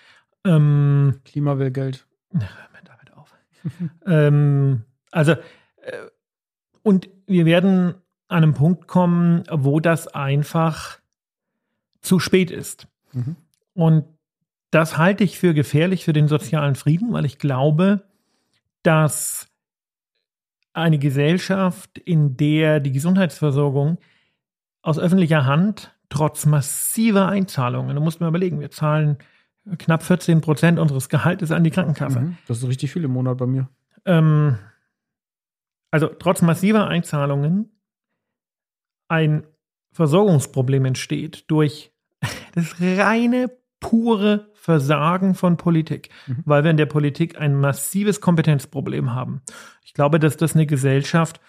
Ähm, 0.44 1.20
Klima 1.24 1.58
will 1.58 1.70
Geld. 1.70 2.06
Damit 2.32 3.16
auf. 3.16 3.34
ähm, 4.06 4.82
also, 5.10 5.32
äh, 5.32 5.36
und 6.82 7.08
wir 7.26 7.46
werden 7.46 7.94
an 8.32 8.42
einem 8.42 8.54
Punkt 8.54 8.88
kommen, 8.88 9.44
wo 9.50 9.80
das 9.80 10.08
einfach 10.08 10.98
zu 12.00 12.18
spät 12.18 12.50
ist. 12.50 12.88
Mhm. 13.12 13.36
Und 13.74 14.04
das 14.70 14.98
halte 14.98 15.22
ich 15.22 15.38
für 15.38 15.54
gefährlich 15.54 16.04
für 16.04 16.12
den 16.12 16.28
sozialen 16.28 16.74
Frieden, 16.74 17.12
weil 17.12 17.24
ich 17.24 17.38
glaube, 17.38 18.02
dass 18.82 19.48
eine 20.72 20.98
Gesellschaft, 20.98 21.98
in 21.98 22.36
der 22.36 22.80
die 22.80 22.92
Gesundheitsversorgung 22.92 23.98
aus 24.80 24.98
öffentlicher 24.98 25.44
Hand 25.44 25.94
trotz 26.08 26.46
massiver 26.46 27.28
Einzahlungen, 27.28 27.94
du 27.94 28.02
musst 28.02 28.20
mir 28.20 28.28
überlegen, 28.28 28.60
wir 28.60 28.70
zahlen 28.70 29.18
knapp 29.78 30.02
14 30.02 30.40
Prozent 30.40 30.78
unseres 30.78 31.08
Gehaltes 31.08 31.52
an 31.52 31.64
die 31.64 31.70
Krankenkasse. 31.70 32.20
Mhm, 32.20 32.38
das 32.48 32.58
ist 32.58 32.68
richtig 32.68 32.92
viel 32.92 33.04
im 33.04 33.12
Monat 33.12 33.38
bei 33.38 33.46
mir. 33.46 33.68
Ähm, 34.04 34.58
also 35.90 36.08
trotz 36.08 36.42
massiver 36.42 36.88
Einzahlungen 36.88 37.70
ein 39.12 39.44
Versorgungsproblem 39.92 40.86
entsteht 40.86 41.44
durch 41.48 41.92
das 42.54 42.74
reine, 42.80 43.50
pure 43.78 44.48
Versagen 44.54 45.34
von 45.34 45.56
Politik, 45.56 46.08
mhm. 46.26 46.42
weil 46.44 46.64
wir 46.64 46.70
in 46.70 46.76
der 46.76 46.86
Politik 46.86 47.38
ein 47.38 47.54
massives 47.54 48.20
Kompetenzproblem 48.20 49.12
haben. 49.12 49.42
Ich 49.84 49.92
glaube, 49.92 50.18
dass 50.18 50.36
das 50.36 50.54
eine 50.54 50.66
Gesellschaft 50.66 51.40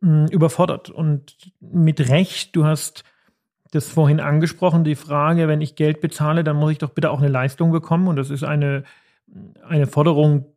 mh, 0.00 0.28
hm, 0.28 0.32
überfordert 0.32 0.88
und 0.88 1.52
mit 1.60 2.08
Recht, 2.08 2.56
du 2.56 2.64
hast 2.64 3.04
das 3.72 3.88
vorhin 3.88 4.18
angesprochen, 4.18 4.82
die 4.82 4.96
Frage, 4.96 5.46
wenn 5.46 5.60
ich 5.60 5.76
Geld 5.76 6.00
bezahle, 6.00 6.42
dann 6.42 6.56
muss 6.56 6.72
ich 6.72 6.78
doch 6.78 6.90
bitte 6.90 7.10
auch 7.10 7.18
eine 7.18 7.28
Leistung 7.28 7.70
bekommen 7.70 8.08
und 8.08 8.16
das 8.16 8.30
ist 8.30 8.44
eine, 8.44 8.84
eine 9.62 9.86
Forderung, 9.86 10.56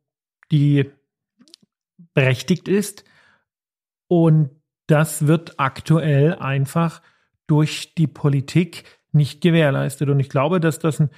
die 0.51 0.89
berechtigt 2.13 2.67
ist 2.67 3.03
und 4.07 4.49
das 4.87 5.27
wird 5.27 5.59
aktuell 5.59 6.35
einfach 6.35 7.01
durch 7.47 7.93
die 7.95 8.07
Politik 8.07 8.83
nicht 9.11 9.41
gewährleistet. 9.41 10.09
Und 10.09 10.19
ich 10.19 10.29
glaube, 10.29 10.59
dass 10.59 10.79
das 10.79 10.99
einen, 10.99 11.09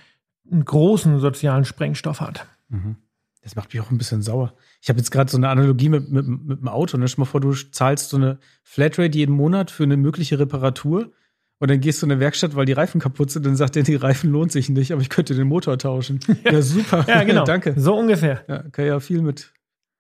einen 0.52 0.66
großen 0.66 1.20
sozialen 1.20 1.66
Sprengstoff 1.66 2.22
hat. 2.22 2.46
Mhm. 2.70 2.98
Das 3.42 3.56
macht 3.56 3.74
mich 3.74 3.82
auch 3.82 3.92
ein 3.92 3.98
bisschen 3.98 4.24
sauer. 4.24 4.54
Ich 4.82 4.90
habe 4.90 4.98
jetzt 4.98 5.12
gerade 5.12 5.30
so 5.30 5.38
eine 5.38 5.50
Analogie 5.50 5.90
mit, 5.90 6.10
mit, 6.10 6.28
mit 6.28 6.60
dem 6.62 6.68
Auto. 6.68 6.98
Ne? 6.98 7.08
Stell 7.08 7.22
mal 7.22 7.26
vor, 7.30 7.42
du 7.42 7.54
zahlst 7.54 8.10
so 8.10 8.18
eine 8.18 8.40
Flatrate 8.64 9.16
jeden 9.18 9.36
Monat 9.36 9.70
für 9.70 9.84
eine 9.84 9.98
mögliche 9.98 10.40
Reparatur 10.40 11.12
und 11.60 11.72
dann 11.72 11.80
gehst 11.80 12.02
du 12.02 12.06
in 12.06 12.12
eine 12.12 12.20
Werkstatt, 12.20 12.56
weil 12.56 12.66
die 12.66 12.74
Reifen 12.74 13.00
kaputt 13.00 13.32
sind, 13.32 13.46
dann 13.46 13.56
sagt 13.56 13.76
der, 13.76 13.84
die 13.84 13.96
Reifen 13.96 14.32
lohnt 14.32 14.52
sich 14.52 14.70
nicht, 14.70 14.92
aber 14.92 15.02
ich 15.02 15.10
könnte 15.10 15.36
den 15.36 15.48
Motor 15.48 15.78
tauschen. 15.78 16.20
Ja, 16.44 16.62
super. 16.62 17.06
ja, 17.08 17.24
genau. 17.24 17.44
Danke. 17.46 17.74
So 17.78 17.96
ungefähr. 17.96 18.44
Ja, 18.48 18.64
kann 18.70 18.86
ja 18.86 19.00
viel 19.00 19.22
mit, 19.22 19.54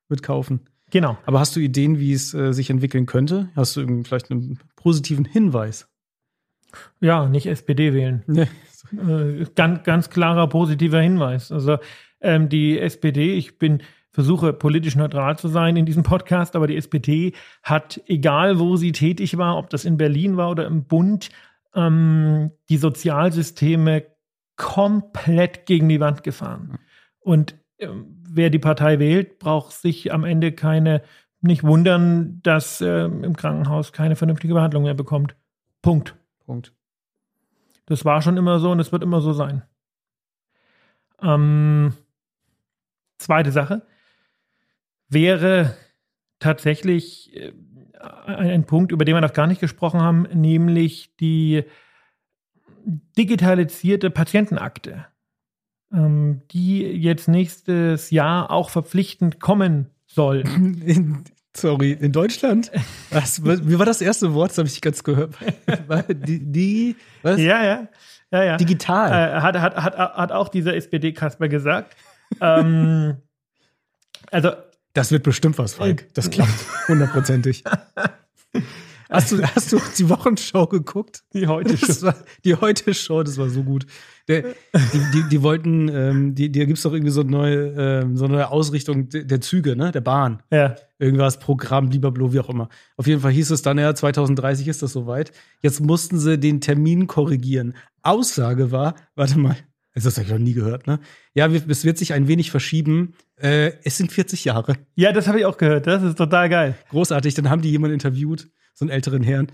mit 0.10 0.21
kaufen. 0.21 0.62
Genau. 0.91 1.17
Aber 1.26 1.39
hast 1.39 1.56
du 1.56 1.60
Ideen, 1.60 2.00
wie 2.00 2.13
es 2.13 2.34
äh, 2.34 2.54
sich 2.54 2.69
entwickeln 2.69 3.06
könnte? 3.06 3.50
Hast 3.56 3.76
du 3.76 4.04
vielleicht 4.04 4.32
einen 4.32 4.60
positiven 4.76 5.26
Hinweis? 5.26 5.88
Ja, 7.00 7.28
nicht 7.28 7.48
SPD 7.48 7.93
wählen. 7.93 8.24
Nee. 8.28 8.48
Äh, 8.93 9.45
ganz, 9.56 9.84
ganz 9.84 10.10
klarer 10.10 10.48
positiver 10.48 11.02
Hinweis. 11.02 11.52
Also 11.52 11.78
ähm, 12.21 12.50
die 12.50 12.80
SPD, 12.80 13.34
ich 13.34 13.58
bin 13.58 13.82
versuche 14.12 14.54
politisch 14.54 14.95
neutral 14.95 15.38
zu 15.38 15.48
sein 15.48 15.76
in 15.76 15.86
diesem 15.86 16.04
Podcast, 16.04 16.56
aber 16.56 16.67
die 16.67 16.78
SPD 16.78 17.34
hat, 17.63 18.02
egal 18.08 18.60
wo 18.60 18.78
sie 18.78 18.93
tätig 18.93 19.38
war, 19.38 19.58
ob 19.58 19.69
das 19.69 19.86
in 19.86 19.98
Berlin 19.98 20.38
war 20.38 20.52
oder 20.52 20.65
im 20.65 20.86
Bund, 20.86 21.30
ähm, 21.74 22.52
die 22.69 22.78
Sozialsysteme 22.78 24.06
komplett 24.56 25.65
gegen 25.65 25.89
die 25.89 26.00
Wand 26.00 26.24
gefahren. 26.24 26.80
Und 27.19 27.56
ähm, 27.80 28.24
wer 28.36 28.50
die 28.50 28.60
Partei 28.60 29.00
wählt, 29.00 29.39
braucht 29.39 29.74
sich 29.74 30.13
am 30.13 30.24
Ende 30.24 30.52
keine, 30.52 31.02
nicht 31.41 31.63
wundern, 31.63 32.41
dass 32.43 32.82
äh, 32.82 33.06
im 33.06 33.36
Krankenhaus 33.36 33.93
keine 33.93 34.15
vernünftige 34.15 34.54
Behandlung 34.54 34.84
mehr 34.84 34.93
bekommt. 34.93 35.36
Punkt. 35.82 36.15
Punkt. 36.45 36.74
Das 37.86 38.06
war 38.06 38.21
schon 38.21 38.38
immer 38.38 38.60
so 38.60 38.71
und 38.71 38.80
es 38.80 38.91
wird 38.91 39.04
immer 39.04 39.21
so 39.21 39.34
sein. 39.34 39.63
Ähm, 41.21 41.93
zweite 43.17 43.52
Sache 43.52 43.84
wäre 45.08 45.76
tatsächlich 46.39 47.36
äh, 47.36 47.54
ein 48.26 48.65
Punkt, 48.65 48.91
über 48.91 49.06
den 49.06 49.15
wir 49.15 49.21
noch 49.21 49.34
gar 49.34 49.48
nicht 49.48 49.62
gesprochen 49.62 50.02
haben, 50.02 50.24
nämlich 50.34 51.15
die 51.17 51.63
digitalisierte 53.17 54.10
Patientenakte 54.10 55.06
ähm, 55.95 56.41
die 56.51 56.81
jetzt 56.84 57.27
nächstes 57.27 58.12
Jahr 58.12 58.51
auch 58.51 58.69
verpflichtend 58.69 59.39
kommen 59.39 59.89
soll. 60.05 60.43
In, 60.86 61.23
sorry, 61.55 61.93
in 61.93 62.12
Deutschland? 62.12 62.71
Was, 63.12 63.43
wie 63.43 63.79
war 63.79 63.86
das 63.86 64.01
erste 64.01 64.34
Wort? 64.34 64.51
Das 64.51 64.58
habe 64.58 64.67
ich 64.67 64.81
ganz 64.81 65.03
gehört. 65.03 65.36
Die, 66.10 66.39
die, 66.39 66.95
was? 67.21 67.39
Ja, 67.39 67.63
ja. 67.63 67.88
ja, 68.31 68.43
ja. 68.43 68.58
Digital. 68.58 69.12
Äh, 69.12 69.41
hat, 69.41 69.58
hat, 69.60 69.75
hat, 69.75 69.97
hat 69.97 70.31
auch 70.31 70.49
dieser 70.49 70.75
SPD-Kasper 70.75 71.47
gesagt. 71.47 71.95
ähm, 72.41 73.17
also. 74.31 74.51
Das 74.93 75.12
wird 75.12 75.23
bestimmt 75.23 75.58
was, 75.58 75.75
Falk. 75.75 76.13
Das 76.13 76.29
klappt. 76.29 76.53
Hundertprozentig. 76.88 77.63
Hast 79.15 79.32
du, 79.32 79.41
hast 79.41 79.71
du 79.71 79.80
die 79.97 80.10
Wochenschau 80.10 80.67
geguckt? 80.67 81.23
Die 81.34 81.47
heute 81.47 81.78
Show. 81.78 82.12
die 82.43 82.56
heute 82.56 82.93
Show, 82.93 83.23
das 83.23 83.38
war 83.38 83.49
so 83.49 83.63
gut. 83.63 83.86
Der, 84.28 84.41
die, 84.41 85.01
die, 85.13 85.30
die 85.30 85.41
wollten, 85.41 85.88
ähm, 85.88 86.36
die, 86.36 86.51
da 86.51 86.65
gibt 86.65 86.78
es 86.78 86.84
doch 86.84 86.91
irgendwie 86.91 87.12
so 87.12 87.21
eine 87.21 87.32
neue, 87.32 87.56
ähm, 87.78 88.17
so 88.17 88.25
eine 88.25 88.36
neue 88.36 88.49
Ausrichtung 88.49 89.08
der 89.10 89.39
Züge, 89.39 89.75
ne? 89.75 89.91
Der 89.91 90.01
Bahn. 90.01 90.43
Ja. 90.51 90.75
Irgendwas, 90.99 91.39
Programm, 91.39 91.89
Blibablo, 91.89 92.34
wie 92.34 92.39
auch 92.39 92.49
immer. 92.49 92.67
Auf 92.97 93.08
jeden 93.08 93.21
Fall 93.21 93.32
hieß 93.32 93.51
es 93.51 93.62
dann, 93.62 93.78
ja, 93.78 93.95
2030 93.95 94.67
ist 94.67 94.82
das 94.82 94.91
soweit. 94.91 95.32
Jetzt 95.62 95.80
mussten 95.80 96.19
sie 96.19 96.38
den 96.38 96.60
Termin 96.60 97.08
korrigieren. 97.08 97.75
Aussage 98.01 98.71
war, 98.71 98.95
warte 99.15 99.39
mal, 99.39 99.56
das 99.93 100.17
habe 100.17 100.25
ich 100.25 100.32
noch 100.32 100.39
nie 100.39 100.54
gehört, 100.54 100.88
ne? 100.88 100.99
Ja, 101.34 101.47
es 101.47 101.86
wird 101.86 101.97
sich 101.97 102.12
ein 102.13 102.28
wenig 102.28 102.51
verschieben. 102.51 103.13
Äh, 103.38 103.71
es 103.84 103.97
sind 103.97 104.12
40 104.12 104.43
Jahre. 104.43 104.75
Ja, 104.95 105.13
das 105.13 105.28
habe 105.28 105.39
ich 105.39 105.45
auch 105.45 105.58
gehört. 105.58 105.88
Das 105.88 106.04
ist 106.04 106.17
total 106.17 106.49
geil. 106.49 106.75
Großartig. 106.89 107.34
Dann 107.36 107.49
haben 107.49 107.62
die 107.62 107.71
jemanden 107.71 107.93
interviewt 107.93 108.49
so 108.75 108.85
einen 108.85 108.91
älteren 108.91 109.23
Herrn. 109.23 109.47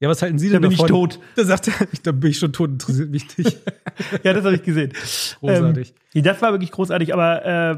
Ja, 0.00 0.08
was 0.08 0.20
halten 0.20 0.38
Sie 0.38 0.50
denn 0.50 0.60
da 0.60 0.68
bin 0.68 0.76
davon? 0.76 0.86
ich 0.86 0.90
tot. 0.90 1.20
Da 1.36 1.44
sagt 1.44 1.68
er, 1.68 1.74
da 2.02 2.12
bin 2.12 2.30
ich 2.30 2.38
schon 2.38 2.52
tot, 2.52 2.70
interessiert 2.70 3.10
mich 3.10 3.38
nicht. 3.38 3.58
ja, 4.22 4.32
das 4.32 4.44
habe 4.44 4.56
ich 4.56 4.62
gesehen. 4.62 4.92
Großartig. 5.40 5.94
Ähm, 6.14 6.22
das 6.22 6.42
war 6.42 6.52
wirklich 6.52 6.72
großartig, 6.72 7.14
aber 7.14 7.44
äh, 7.44 7.76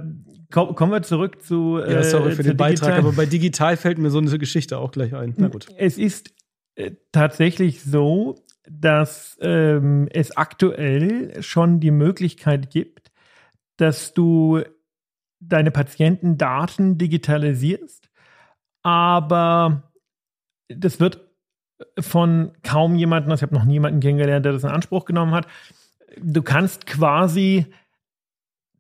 kommen 0.51 0.93
wir 0.93 1.03
zurück 1.03 1.43
zu. 1.43 1.79
Äh, 1.79 1.93
ja, 1.93 2.03
sorry 2.03 2.33
für 2.33 2.43
den 2.43 2.57
Beitrag, 2.57 2.89
Digital. 2.89 2.99
aber 2.99 3.13
bei 3.13 3.27
digital 3.27 3.77
fällt 3.77 3.99
mir 3.99 4.11
so 4.11 4.19
eine 4.19 4.39
Geschichte 4.39 4.79
auch 4.79 4.91
gleich 4.91 5.15
ein. 5.15 5.35
Na 5.37 5.49
gut. 5.49 5.67
Es 5.77 5.99
ist 5.99 6.33
äh, 6.75 6.93
tatsächlich 7.13 7.83
so, 7.83 8.37
dass 8.69 9.39
ähm, 9.41 10.09
es 10.11 10.37
aktuell 10.37 11.43
schon 11.43 11.81
die 11.81 11.91
Möglichkeit 11.91 12.71
gibt, 12.71 13.13
dass 13.77 14.15
du 14.15 14.63
deine 15.39 15.71
Patientendaten 15.71 16.99
digitalisierst, 16.99 18.09
aber 18.83 19.86
das 20.69 21.01
wird 21.01 21.21
von 21.99 22.53
kaum 22.63 22.97
jemandem, 22.97 23.31
also 23.31 23.45
ich 23.45 23.51
habe 23.51 23.59
noch 23.59 23.67
niemanden 23.67 24.01
kennengelernt, 24.01 24.45
der 24.45 24.53
das 24.53 24.65
in 24.65 24.71
Anspruch 24.71 25.05
genommen 25.05 25.35
hat. 25.35 25.47
Du 26.19 26.43
kannst 26.43 26.87
quasi 26.87 27.67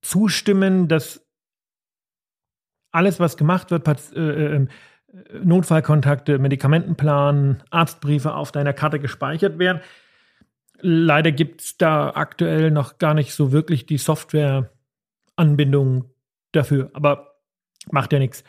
zustimmen, 0.01 0.88
dass 0.88 1.27
alles, 2.92 3.20
was 3.20 3.37
gemacht 3.37 3.70
wird, 3.70 3.87
äh, 4.16 4.57
äh, 4.57 4.66
Notfallkontakte, 5.42 6.38
Medikamentenplan, 6.38 7.62
Arztbriefe 7.70 8.35
auf 8.35 8.53
deiner 8.53 8.72
Karte 8.72 8.99
gespeichert 8.99 9.59
werden. 9.59 9.83
Leider 10.81 11.33
gibt 11.33 11.61
es 11.62 11.79
da 11.79 12.11
aktuell 12.11 12.70
noch 12.70 12.99
gar 12.99 13.14
nicht 13.14 13.35
so 13.35 13.51
wirklich 13.53 13.87
die 13.87 13.99
Software-Anbindung 13.99 16.11
dafür, 16.53 16.90
aber 16.92 17.38
macht 17.90 18.12
ja 18.12 18.18
nichts. 18.18 18.44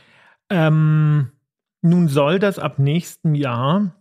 Ähm, 0.50 1.32
nun 1.90 2.08
soll 2.08 2.40
das 2.40 2.60
ab 2.60 2.80
nächstem 2.80 3.36
Jahr 3.36 3.96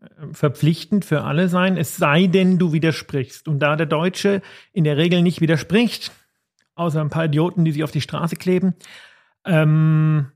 äh, 0.00 0.06
verpflichtend 0.32 1.04
für 1.04 1.22
alle 1.22 1.48
sein, 1.48 1.76
es 1.76 1.96
sei 1.96 2.26
denn, 2.26 2.58
du 2.58 2.72
widersprichst. 2.72 3.48
Und 3.48 3.60
da 3.60 3.76
der 3.76 3.86
Deutsche 3.86 4.42
in 4.72 4.84
der 4.84 4.96
Regel 4.96 5.22
nicht 5.22 5.40
widerspricht, 5.40 6.12
außer 6.74 7.00
ein 7.00 7.10
paar 7.10 7.26
Idioten, 7.26 7.64
die 7.64 7.72
sich 7.72 7.84
auf 7.84 7.90
die 7.90 8.00
Straße 8.00 8.36
kleben, 8.36 8.74
ähm, 9.44 10.32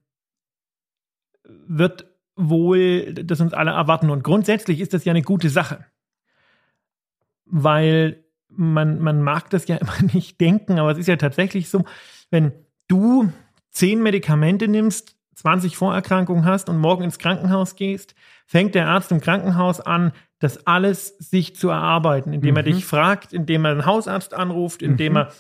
wird 1.67 2.07
wohl 2.37 3.13
das 3.15 3.41
uns 3.41 3.53
alle 3.53 3.73
erwarten. 3.73 4.11
Und 4.11 4.25
grundsätzlich 4.25 4.81
ist 4.81 4.95
das 4.95 5.05
ja 5.05 5.13
eine 5.13 5.23
gute 5.23 5.51
Sache. 5.51 5.85
weil 7.51 8.25
man, 8.49 9.01
man 9.01 9.23
mag 9.23 9.51
das 9.51 9.67
ja 9.69 9.77
immer 9.81 10.03
nicht 10.13 10.41
denken, 10.41 10.79
aber 10.79 10.93
es 10.93 10.99
ist 10.99 11.09
ja 11.09 11.17
tatsächlich 11.17 11.69
so, 11.69 11.85
wenn 12.31 12.53
du 12.89 13.33
zehn 13.71 14.03
Medikamente 14.03 14.69
nimmst, 14.69 15.17
20 15.41 15.77
Vorerkrankungen 15.77 16.45
hast 16.45 16.69
und 16.69 16.79
morgen 16.79 17.05
ins 17.05 17.19
Krankenhaus 17.19 17.75
gehst, 17.77 18.15
fängt 18.47 18.75
der 18.75 18.89
Arzt 18.89 19.11
im 19.11 19.21
Krankenhaus 19.21 19.81
an, 19.81 20.13
das 20.39 20.67
alles 20.67 21.17
sich 21.19 21.57
zu 21.57 21.71
erarbeiten, 21.71 22.33
indem 22.33 22.53
mhm. 22.53 22.57
er 22.59 22.63
dich 22.65 22.85
fragt, 22.85 23.33
indem 23.33 23.65
er 23.65 23.73
einen 23.73 23.87
Hausarzt 23.87 24.35
anruft, 24.35 24.83
indem 24.83 25.13
mhm. 25.13 25.19
er 25.19 25.33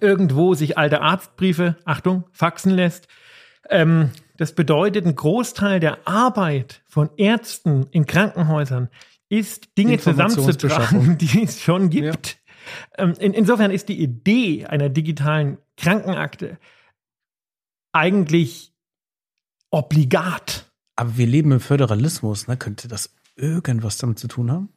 irgendwo 0.00 0.54
sich 0.54 0.76
alte 0.76 1.00
Arztbriefe, 1.00 1.76
Achtung, 1.84 2.24
faxen 2.32 2.72
lässt. 2.72 3.08
Ähm, 3.70 4.10
das 4.36 4.54
bedeutet, 4.54 5.06
ein 5.06 5.14
Großteil 5.14 5.80
der 5.80 6.06
Arbeit 6.06 6.82
von 6.86 7.10
Ärzten 7.16 7.86
in 7.92 8.04
Krankenhäusern 8.04 8.88
ist, 9.28 9.78
Dinge 9.78 9.98
zusammenzutragen, 9.98 11.16
die 11.18 11.44
es 11.44 11.62
schon 11.62 11.88
gibt. 11.88 12.38
Ja. 12.98 13.04
Ähm, 13.04 13.14
in, 13.18 13.32
insofern 13.32 13.70
ist 13.70 13.88
die 13.88 14.00
Idee 14.02 14.66
einer 14.66 14.88
digitalen 14.88 15.58
Krankenakte 15.76 16.58
eigentlich 17.94 18.72
obligat. 19.70 20.70
Aber 20.96 21.16
wir 21.16 21.26
leben 21.26 21.52
im 21.52 21.60
Föderalismus, 21.60 22.46
ne? 22.46 22.56
Könnte 22.56 22.88
das 22.88 23.14
irgendwas 23.36 23.98
damit 23.98 24.18
zu 24.18 24.28
tun 24.28 24.50
haben? 24.50 24.68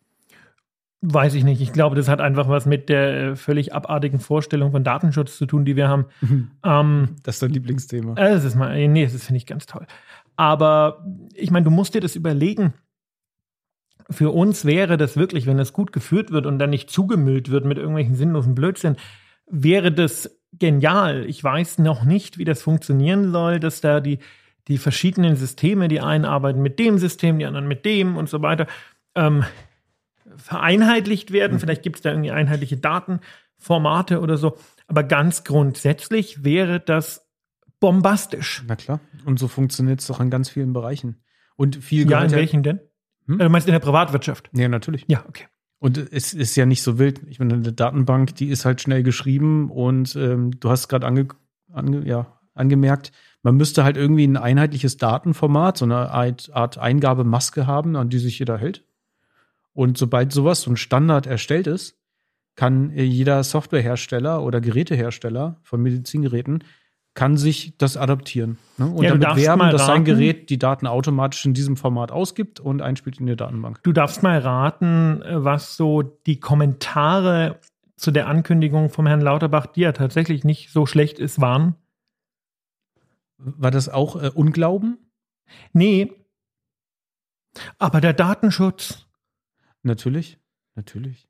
Weiß 1.01 1.36
ich 1.36 1.43
nicht. 1.43 1.62
Ich 1.62 1.73
glaube, 1.73 1.95
das 1.95 2.08
hat 2.08 2.21
einfach 2.21 2.49
was 2.49 2.65
mit 2.65 2.89
der 2.89 3.17
äh, 3.17 3.36
völlig 3.36 3.73
abartigen 3.73 4.19
Vorstellung 4.19 4.71
von 4.71 4.84
Datenschutz 4.84 5.38
zu 5.38 5.45
tun, 5.45 5.63
die 5.63 5.75
wir 5.75 5.88
haben. 5.88 6.06
Mhm. 6.21 6.51
Ähm, 6.63 7.15
das 7.21 7.36
ist 7.36 7.43
dein 7.43 7.51
Lieblingsthema. 7.51 8.13
Äh, 8.13 8.32
das 8.32 8.43
ist 8.43 8.56
mal, 8.56 8.75
äh, 8.75 8.88
nee, 8.88 9.06
das 9.06 9.23
finde 9.23 9.38
ich 9.38 9.45
ganz 9.45 9.67
toll. 9.67 9.86
Aber 10.38 11.06
ich 11.36 11.51
meine, 11.51 11.65
du 11.65 11.69
musst 11.69 11.93
dir 11.93 12.01
das 12.01 12.15
überlegen. 12.15 12.73
Für 14.10 14.32
uns 14.32 14.65
wäre 14.65 14.97
das 14.97 15.17
wirklich, 15.17 15.45
wenn 15.45 15.58
das 15.58 15.73
gut 15.73 15.91
geführt 15.91 16.32
wird 16.32 16.47
und 16.47 16.58
dann 16.58 16.71
nicht 16.71 16.89
zugemüllt 16.89 17.51
wird 17.51 17.65
mit 17.65 17.77
irgendwelchen 17.77 18.15
sinnlosen 18.15 18.56
Blödsinn, 18.56 18.95
wäre 19.45 19.91
das 19.91 20.37
genial. 20.54 21.26
Ich 21.28 21.44
weiß 21.44 21.80
noch 21.80 22.04
nicht, 22.04 22.38
wie 22.38 22.46
das 22.46 22.62
funktionieren 22.62 23.32
soll, 23.32 23.60
dass 23.60 23.82
da 23.82 24.00
die, 24.00 24.20
die 24.68 24.78
verschiedenen 24.78 25.36
Systeme, 25.36 25.88
die 25.88 26.02
einen 26.02 26.26
arbeiten 26.26 26.62
mit 26.62 26.80
dem 26.80 26.98
System, 26.98 27.40
die 27.40 27.46
anderen 27.46 27.68
mit 27.68 27.86
dem 27.86 28.18
und 28.18 28.30
so 28.30 28.42
weiter. 28.42 28.68
Ähm, 29.16 29.44
vereinheitlicht 30.36 31.32
werden. 31.32 31.54
Mhm. 31.54 31.60
Vielleicht 31.60 31.84
gibt 31.84 31.98
es 31.98 32.02
da 32.02 32.12
irgendwie 32.12 32.32
einheitliche 32.32 32.78
Datenformate 32.78 34.20
oder 34.20 34.38
so. 34.38 34.58
Aber 34.88 35.04
ganz 35.04 35.44
grundsätzlich 35.44 36.44
wäre 36.44 36.80
das 36.80 37.28
bombastisch. 37.80 38.64
Na 38.68 38.76
klar. 38.76 39.00
Und 39.26 39.40
so 39.40 39.48
funktioniert 39.48 40.00
es 40.00 40.08
doch 40.08 40.20
in 40.20 40.30
ganz 40.30 40.50
vielen 40.50 40.74
Bereichen. 40.74 41.18
Und 41.56 41.78
viel 41.78 42.10
Ja, 42.10 42.24
in 42.24 42.32
welchen 42.32 42.64
denn? 42.64 42.80
Hm? 43.26 43.40
Du 43.40 43.50
meinst 43.50 43.68
in 43.68 43.74
der 43.74 43.80
Privatwirtschaft? 43.80 44.50
Ja, 44.54 44.68
natürlich. 44.68 45.06
Ja, 45.08 45.24
okay. 45.28 45.46
Und 45.80 45.98
es 46.12 46.34
ist 46.34 46.56
ja 46.56 46.66
nicht 46.66 46.82
so 46.82 46.98
wild. 46.98 47.22
Ich 47.30 47.40
meine, 47.40 47.54
eine 47.54 47.74
Datenbank, 47.74 48.36
die 48.36 48.48
ist 48.48 48.66
halt 48.66 48.82
schnell 48.82 49.04
geschrieben 49.04 49.70
und 49.70 50.16
ähm, 50.16 50.60
du 50.60 50.70
hast 50.70 50.88
gerade 50.88 51.06
ange, 51.06 51.28
ange, 51.72 52.06
ja, 52.06 52.40
angemerkt, 52.56 53.12
man 53.44 53.56
müsste 53.56 53.84
halt 53.84 53.98
irgendwie 53.98 54.26
ein 54.26 54.38
einheitliches 54.38 54.98
Datenformat, 54.98 55.78
so 55.78 55.86
eine 55.86 56.10
Art 56.10 56.78
Eingabemaske 56.78 57.68
haben, 57.68 57.96
an 57.96 58.10
die 58.10 58.18
sich 58.18 58.40
jeder 58.40 58.58
hält. 58.58 58.84
Und 59.74 59.98
sobald 59.98 60.34
sowas, 60.34 60.62
so 60.62 60.72
ein 60.72 60.78
Standard 60.78 61.28
erstellt 61.28 61.68
ist, 61.68 61.96
kann 62.56 62.90
jeder 62.90 63.44
Softwarehersteller 63.44 64.42
oder 64.42 64.60
Gerätehersteller 64.60 65.60
von 65.62 65.82
Medizingeräten 65.82 66.63
kann 67.17 67.36
sich 67.36 67.75
das 67.80 67.97
adaptieren 67.97 68.60
ne? 68.77 68.86
und 68.86 69.03
ja, 69.03 69.15
damit 69.15 69.38
werben, 69.38 69.71
dass 69.71 69.88
sein 69.88 70.06
Gerät 70.06 70.51
die 70.51 70.60
Daten 70.60 70.86
automatisch 70.86 71.43
in 71.45 71.56
diesem 71.56 71.75
Format 71.75 72.12
ausgibt 72.12 72.60
und 72.60 72.84
einspielt 72.84 73.19
in 73.19 73.25
die 73.25 73.36
Datenbank. 73.36 73.82
Du 73.82 73.91
darfst 73.91 74.21
mal 74.21 74.38
raten, 74.38 75.23
was 75.27 75.75
so 75.75 76.03
die 76.03 76.39
Kommentare 76.39 77.60
zu 77.95 78.12
der 78.12 78.27
Ankündigung 78.27 78.91
vom 78.91 79.08
Herrn 79.08 79.21
Lauterbach, 79.21 79.65
die 79.65 79.82
ja 79.82 79.93
tatsächlich 79.93 80.43
nicht 80.43 80.69
so 80.71 80.86
schlecht 80.86 81.17
ist, 81.17 81.41
waren. 81.41 81.73
War 83.39 83.71
das 83.71 83.89
auch 83.89 84.21
äh, 84.21 84.30
Unglauben? 84.30 84.99
Nee. 85.73 86.13
Aber 87.80 87.99
der 87.99 88.13
Datenschutz. 88.13 89.08
Natürlich, 89.82 90.38
natürlich. 90.75 91.27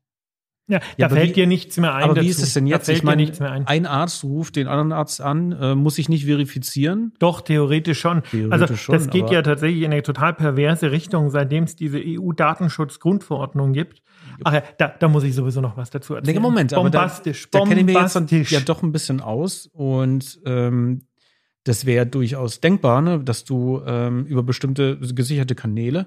Ja, 0.68 0.80
ja 0.98 1.08
da 1.08 1.14
fällt 1.14 1.30
wie, 1.30 1.32
dir 1.32 1.46
nichts 1.46 1.78
mehr 1.78 1.94
ein. 1.94 2.04
Aber 2.04 2.14
dazu. 2.14 2.26
wie 2.26 2.30
ist 2.30 2.42
es 2.42 2.54
denn 2.54 2.66
jetzt? 2.66 2.88
ich 2.88 3.02
meine, 3.02 3.30
ein. 3.66 3.86
Arzt 3.86 4.22
ruft 4.22 4.56
den 4.56 4.68
anderen 4.68 4.92
Arzt 4.92 5.20
an, 5.20 5.52
äh, 5.52 5.74
muss 5.74 5.98
ich 5.98 6.08
nicht 6.08 6.26
verifizieren? 6.26 7.12
Doch, 7.18 7.40
theoretisch 7.40 7.98
schon. 7.98 8.22
Theoretisch 8.22 8.52
also 8.62 8.76
schon, 8.76 8.94
das 8.94 9.08
geht 9.08 9.30
ja 9.30 9.40
tatsächlich 9.42 9.82
in 9.82 9.92
eine 9.92 10.02
total 10.02 10.34
perverse 10.34 10.90
Richtung, 10.90 11.30
seitdem 11.30 11.64
es 11.64 11.74
diese 11.74 11.98
EU-Datenschutzgrundverordnung 11.98 13.72
gibt. 13.72 14.02
Ach 14.44 14.52
ja, 14.52 14.62
da, 14.76 14.88
da 14.88 15.08
muss 15.08 15.24
ich 15.24 15.34
sowieso 15.34 15.60
noch 15.60 15.76
was 15.76 15.90
dazu 15.90 16.14
erzählen. 16.14 16.36
Nee, 16.36 16.42
Moment, 16.42 16.74
bombastisch, 16.74 17.48
aber 17.50 17.60
da, 17.60 17.64
da 17.64 17.68
kenne 17.68 17.80
ich 17.80 17.96
mir 17.96 18.38
jetzt 18.38 18.50
ja 18.50 18.60
doch 18.60 18.82
ein 18.82 18.92
bisschen 18.92 19.20
aus 19.20 19.66
und 19.72 20.38
ähm, 20.44 21.00
das 21.64 21.86
wäre 21.86 22.06
durchaus 22.06 22.60
denkbar, 22.60 23.00
ne, 23.00 23.20
dass 23.20 23.44
du 23.44 23.82
ähm, 23.86 24.26
über 24.26 24.42
bestimmte 24.42 24.98
gesicherte 24.98 25.54
Kanäle 25.54 26.06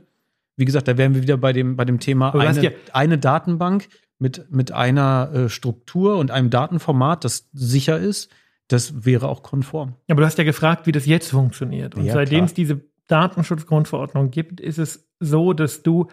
wie 0.57 0.65
gesagt, 0.65 0.87
da 0.87 0.97
wären 0.97 1.15
wir 1.15 1.23
wieder 1.23 1.37
bei 1.37 1.53
dem, 1.53 1.75
bei 1.75 1.85
dem 1.85 1.99
Thema 1.99 2.35
eine, 2.35 2.73
eine 2.93 3.17
Datenbank 3.17 3.87
mit, 4.21 4.51
mit 4.51 4.71
einer 4.71 5.31
äh, 5.33 5.49
Struktur 5.49 6.17
und 6.17 6.31
einem 6.31 6.49
Datenformat, 6.49 7.25
das 7.25 7.49
sicher 7.53 7.97
ist. 7.97 8.31
Das 8.67 9.03
wäre 9.03 9.27
auch 9.27 9.43
konform. 9.43 9.95
Aber 10.07 10.21
du 10.21 10.25
hast 10.25 10.37
ja 10.37 10.43
gefragt, 10.43 10.87
wie 10.87 10.93
das 10.93 11.05
jetzt 11.05 11.31
funktioniert. 11.31 11.95
Und 11.95 12.05
ja, 12.05 12.13
seitdem 12.13 12.45
es 12.45 12.53
diese 12.53 12.81
Datenschutzgrundverordnung 13.07 14.29
gibt, 14.29 14.61
ist 14.61 14.77
es 14.77 15.09
so, 15.19 15.53
dass 15.53 15.83
du 15.83 16.07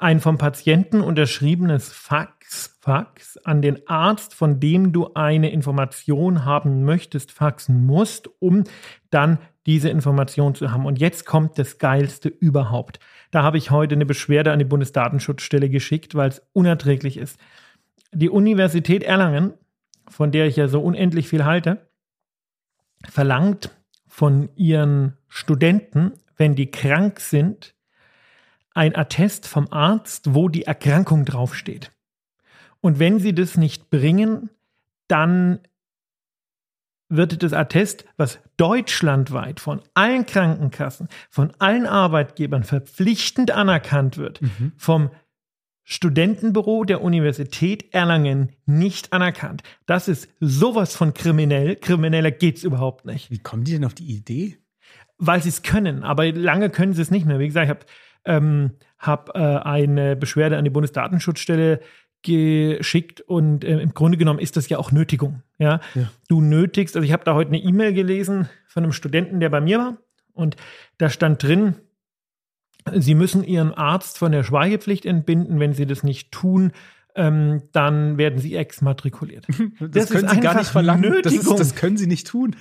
ein 0.00 0.20
vom 0.20 0.38
Patienten 0.38 1.00
unterschriebenes 1.02 1.92
Fax, 1.92 2.78
Fax 2.80 3.36
an 3.38 3.62
den 3.62 3.86
Arzt, 3.86 4.34
von 4.34 4.58
dem 4.58 4.92
du 4.92 5.14
eine 5.14 5.50
Information 5.50 6.44
haben 6.44 6.84
möchtest, 6.84 7.32
faxen 7.32 7.84
musst, 7.86 8.28
um 8.40 8.64
dann 9.10 9.38
diese 9.66 9.90
Information 9.90 10.54
zu 10.54 10.72
haben. 10.72 10.86
Und 10.86 10.98
jetzt 10.98 11.26
kommt 11.26 11.58
das 11.58 11.78
Geilste 11.78 12.28
überhaupt. 12.28 12.98
Da 13.30 13.42
habe 13.42 13.58
ich 13.58 13.70
heute 13.70 13.94
eine 13.94 14.06
Beschwerde 14.06 14.52
an 14.52 14.58
die 14.58 14.64
Bundesdatenschutzstelle 14.64 15.68
geschickt, 15.68 16.14
weil 16.14 16.30
es 16.30 16.42
unerträglich 16.52 17.16
ist. 17.18 17.38
Die 18.12 18.30
Universität 18.30 19.02
Erlangen, 19.02 19.52
von 20.08 20.32
der 20.32 20.46
ich 20.46 20.56
ja 20.56 20.66
so 20.66 20.80
unendlich 20.80 21.28
viel 21.28 21.44
halte, 21.44 21.90
verlangt 23.08 23.70
von 24.08 24.48
ihren 24.56 25.16
Studenten, 25.28 26.12
wenn 26.36 26.54
die 26.54 26.70
krank 26.70 27.20
sind, 27.20 27.74
ein 28.74 28.94
Attest 28.96 29.46
vom 29.46 29.68
Arzt, 29.72 30.34
wo 30.34 30.48
die 30.48 30.64
Erkrankung 30.64 31.24
draufsteht. 31.24 31.92
Und 32.80 32.98
wenn 32.98 33.18
sie 33.18 33.34
das 33.34 33.56
nicht 33.56 33.90
bringen, 33.90 34.50
dann 35.08 35.60
wird 37.08 37.42
das 37.42 37.52
Attest, 37.52 38.04
was 38.16 38.38
deutschlandweit 38.56 39.60
von 39.60 39.82
allen 39.94 40.24
Krankenkassen, 40.24 41.08
von 41.28 41.52
allen 41.58 41.86
Arbeitgebern 41.86 42.62
verpflichtend 42.62 43.50
anerkannt 43.50 44.16
wird, 44.16 44.40
mhm. 44.40 44.72
vom 44.76 45.10
Studentenbüro 45.82 46.84
der 46.84 47.02
Universität 47.02 47.92
Erlangen 47.92 48.52
nicht 48.64 49.12
anerkannt. 49.12 49.64
Das 49.86 50.06
ist 50.06 50.28
sowas 50.38 50.94
von 50.94 51.14
kriminell. 51.14 51.74
Krimineller 51.74 52.30
geht's 52.30 52.62
überhaupt 52.62 53.06
nicht. 53.06 53.32
Wie 53.32 53.40
kommen 53.40 53.64
die 53.64 53.72
denn 53.72 53.84
auf 53.84 53.94
die 53.94 54.14
Idee? 54.14 54.58
Weil 55.18 55.42
sie 55.42 55.48
es 55.48 55.62
können, 55.62 56.04
aber 56.04 56.30
lange 56.30 56.70
können 56.70 56.94
sie 56.94 57.02
es 57.02 57.10
nicht 57.10 57.26
mehr. 57.26 57.40
Wie 57.40 57.48
gesagt, 57.48 57.64
ich 57.64 57.70
habe 57.70 57.86
ähm, 58.24 58.72
hab, 58.98 59.30
äh, 59.34 59.38
eine 59.38 60.16
Beschwerde 60.16 60.56
an 60.56 60.64
die 60.64 60.70
Bundesdatenschutzstelle 60.70 61.80
geschickt 62.22 63.22
und 63.22 63.64
äh, 63.64 63.80
im 63.80 63.94
Grunde 63.94 64.18
genommen 64.18 64.40
ist 64.40 64.56
das 64.56 64.68
ja 64.68 64.78
auch 64.78 64.92
Nötigung. 64.92 65.42
Ja, 65.58 65.80
ja. 65.94 66.10
du 66.28 66.40
nötigst. 66.40 66.96
Also 66.96 67.06
ich 67.06 67.12
habe 67.12 67.24
da 67.24 67.34
heute 67.34 67.48
eine 67.48 67.58
E-Mail 67.58 67.94
gelesen 67.94 68.48
von 68.66 68.82
einem 68.82 68.92
Studenten, 68.92 69.40
der 69.40 69.48
bei 69.48 69.60
mir 69.60 69.78
war 69.78 69.96
und 70.34 70.56
da 70.98 71.08
stand 71.08 71.42
drin, 71.42 71.74
Sie 72.94 73.14
müssen 73.14 73.44
Ihren 73.44 73.74
Arzt 73.74 74.18
von 74.18 74.32
der 74.32 74.42
Schweigepflicht 74.42 75.04
entbinden. 75.04 75.60
Wenn 75.60 75.74
Sie 75.74 75.86
das 75.86 76.02
nicht 76.02 76.32
tun, 76.32 76.72
ähm, 77.14 77.62
dann 77.72 78.16
werden 78.16 78.38
Sie 78.38 78.56
exmatrikuliert. 78.56 79.46
Das, 79.80 80.08
das 80.08 80.10
können 80.10 80.28
Sie 80.28 80.40
gar 80.40 80.56
nicht 80.56 80.70
verlangen. 80.70 81.20
Das, 81.22 81.32
ist, 81.32 81.50
das, 81.58 81.74
können 81.74 81.96
Sie 81.96 82.06
nicht 82.06 82.26
tun. 82.26 82.56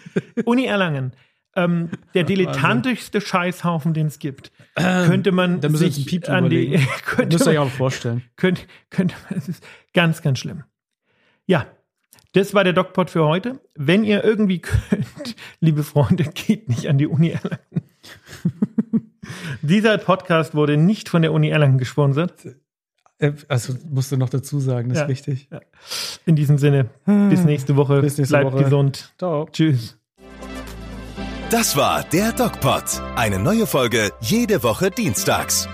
Uni 0.46 0.66
Erlangen 0.66 1.14
ähm, 1.56 1.90
der 2.14 2.24
dilettantischste 2.24 3.22
Scheißhaufen, 3.22 3.94
den 3.94 4.08
es 4.08 4.20
gibt. 4.20 4.52
Ähm, 4.76 5.08
könnte 5.08 5.32
man 5.32 5.62
da 5.62 5.70
sich 5.70 6.06
Piep 6.06 6.30
an 6.30 6.50
die 6.50 6.80
könnte 7.06 7.36
Müsst 7.36 7.48
ihr 7.48 7.52
euch 7.52 7.58
auch 7.58 7.70
vorstellen. 7.70 8.24
Könnte, 8.36 8.62
könnte 8.90 9.16
man, 9.30 9.40
es 9.40 9.50
ist 9.50 9.64
ganz, 9.94 10.22
ganz 10.22 10.40
schlimm. 10.40 10.64
Ja, 11.46 11.66
das 12.34 12.54
war 12.54 12.64
der 12.64 12.74
DocPod 12.74 13.10
für 13.10 13.26
heute. 13.26 13.60
Wenn 13.76 14.04
ihr 14.04 14.24
irgendwie 14.24 14.60
könnt, 14.60 15.36
liebe 15.60 15.84
Freunde, 15.84 16.26
geht 16.26 16.70
nicht 16.70 16.88
an 16.88 16.98
die 16.98 17.08
Uni 17.08 17.30
Erlangen. 17.30 17.60
Dieser 19.62 19.98
Podcast 19.98 20.56
wurde 20.56 20.78
nicht 20.78 21.10
von 21.10 21.22
der 21.22 21.34
Uni 21.34 21.50
Erlangen 21.50 21.78
gesponsert. 21.78 22.46
Äh, 23.18 23.34
also 23.48 23.74
musst 23.90 24.12
du 24.12 24.18
noch 24.18 24.30
dazu 24.30 24.60
sagen, 24.60 24.90
das 24.90 25.00
ja, 25.00 25.04
ist 25.06 25.10
wichtig. 25.10 25.48
Ja. 25.52 25.62
In 26.26 26.36
diesem 26.36 26.58
Sinne, 26.58 26.90
bis 27.06 27.44
nächste 27.44 27.76
Woche. 27.76 28.02
Bis 28.02 28.18
nächste 28.18 28.38
Bleibt 28.38 28.54
Woche. 28.54 28.64
gesund. 28.64 29.14
Ciao. 29.18 29.48
Tschüss. 29.52 29.99
Das 31.50 31.76
war 31.76 32.04
der 32.04 32.32
DocPod. 32.32 32.84
Eine 33.16 33.40
neue 33.40 33.66
Folge 33.66 34.12
jede 34.22 34.62
Woche 34.62 34.92
dienstags. 34.92 35.68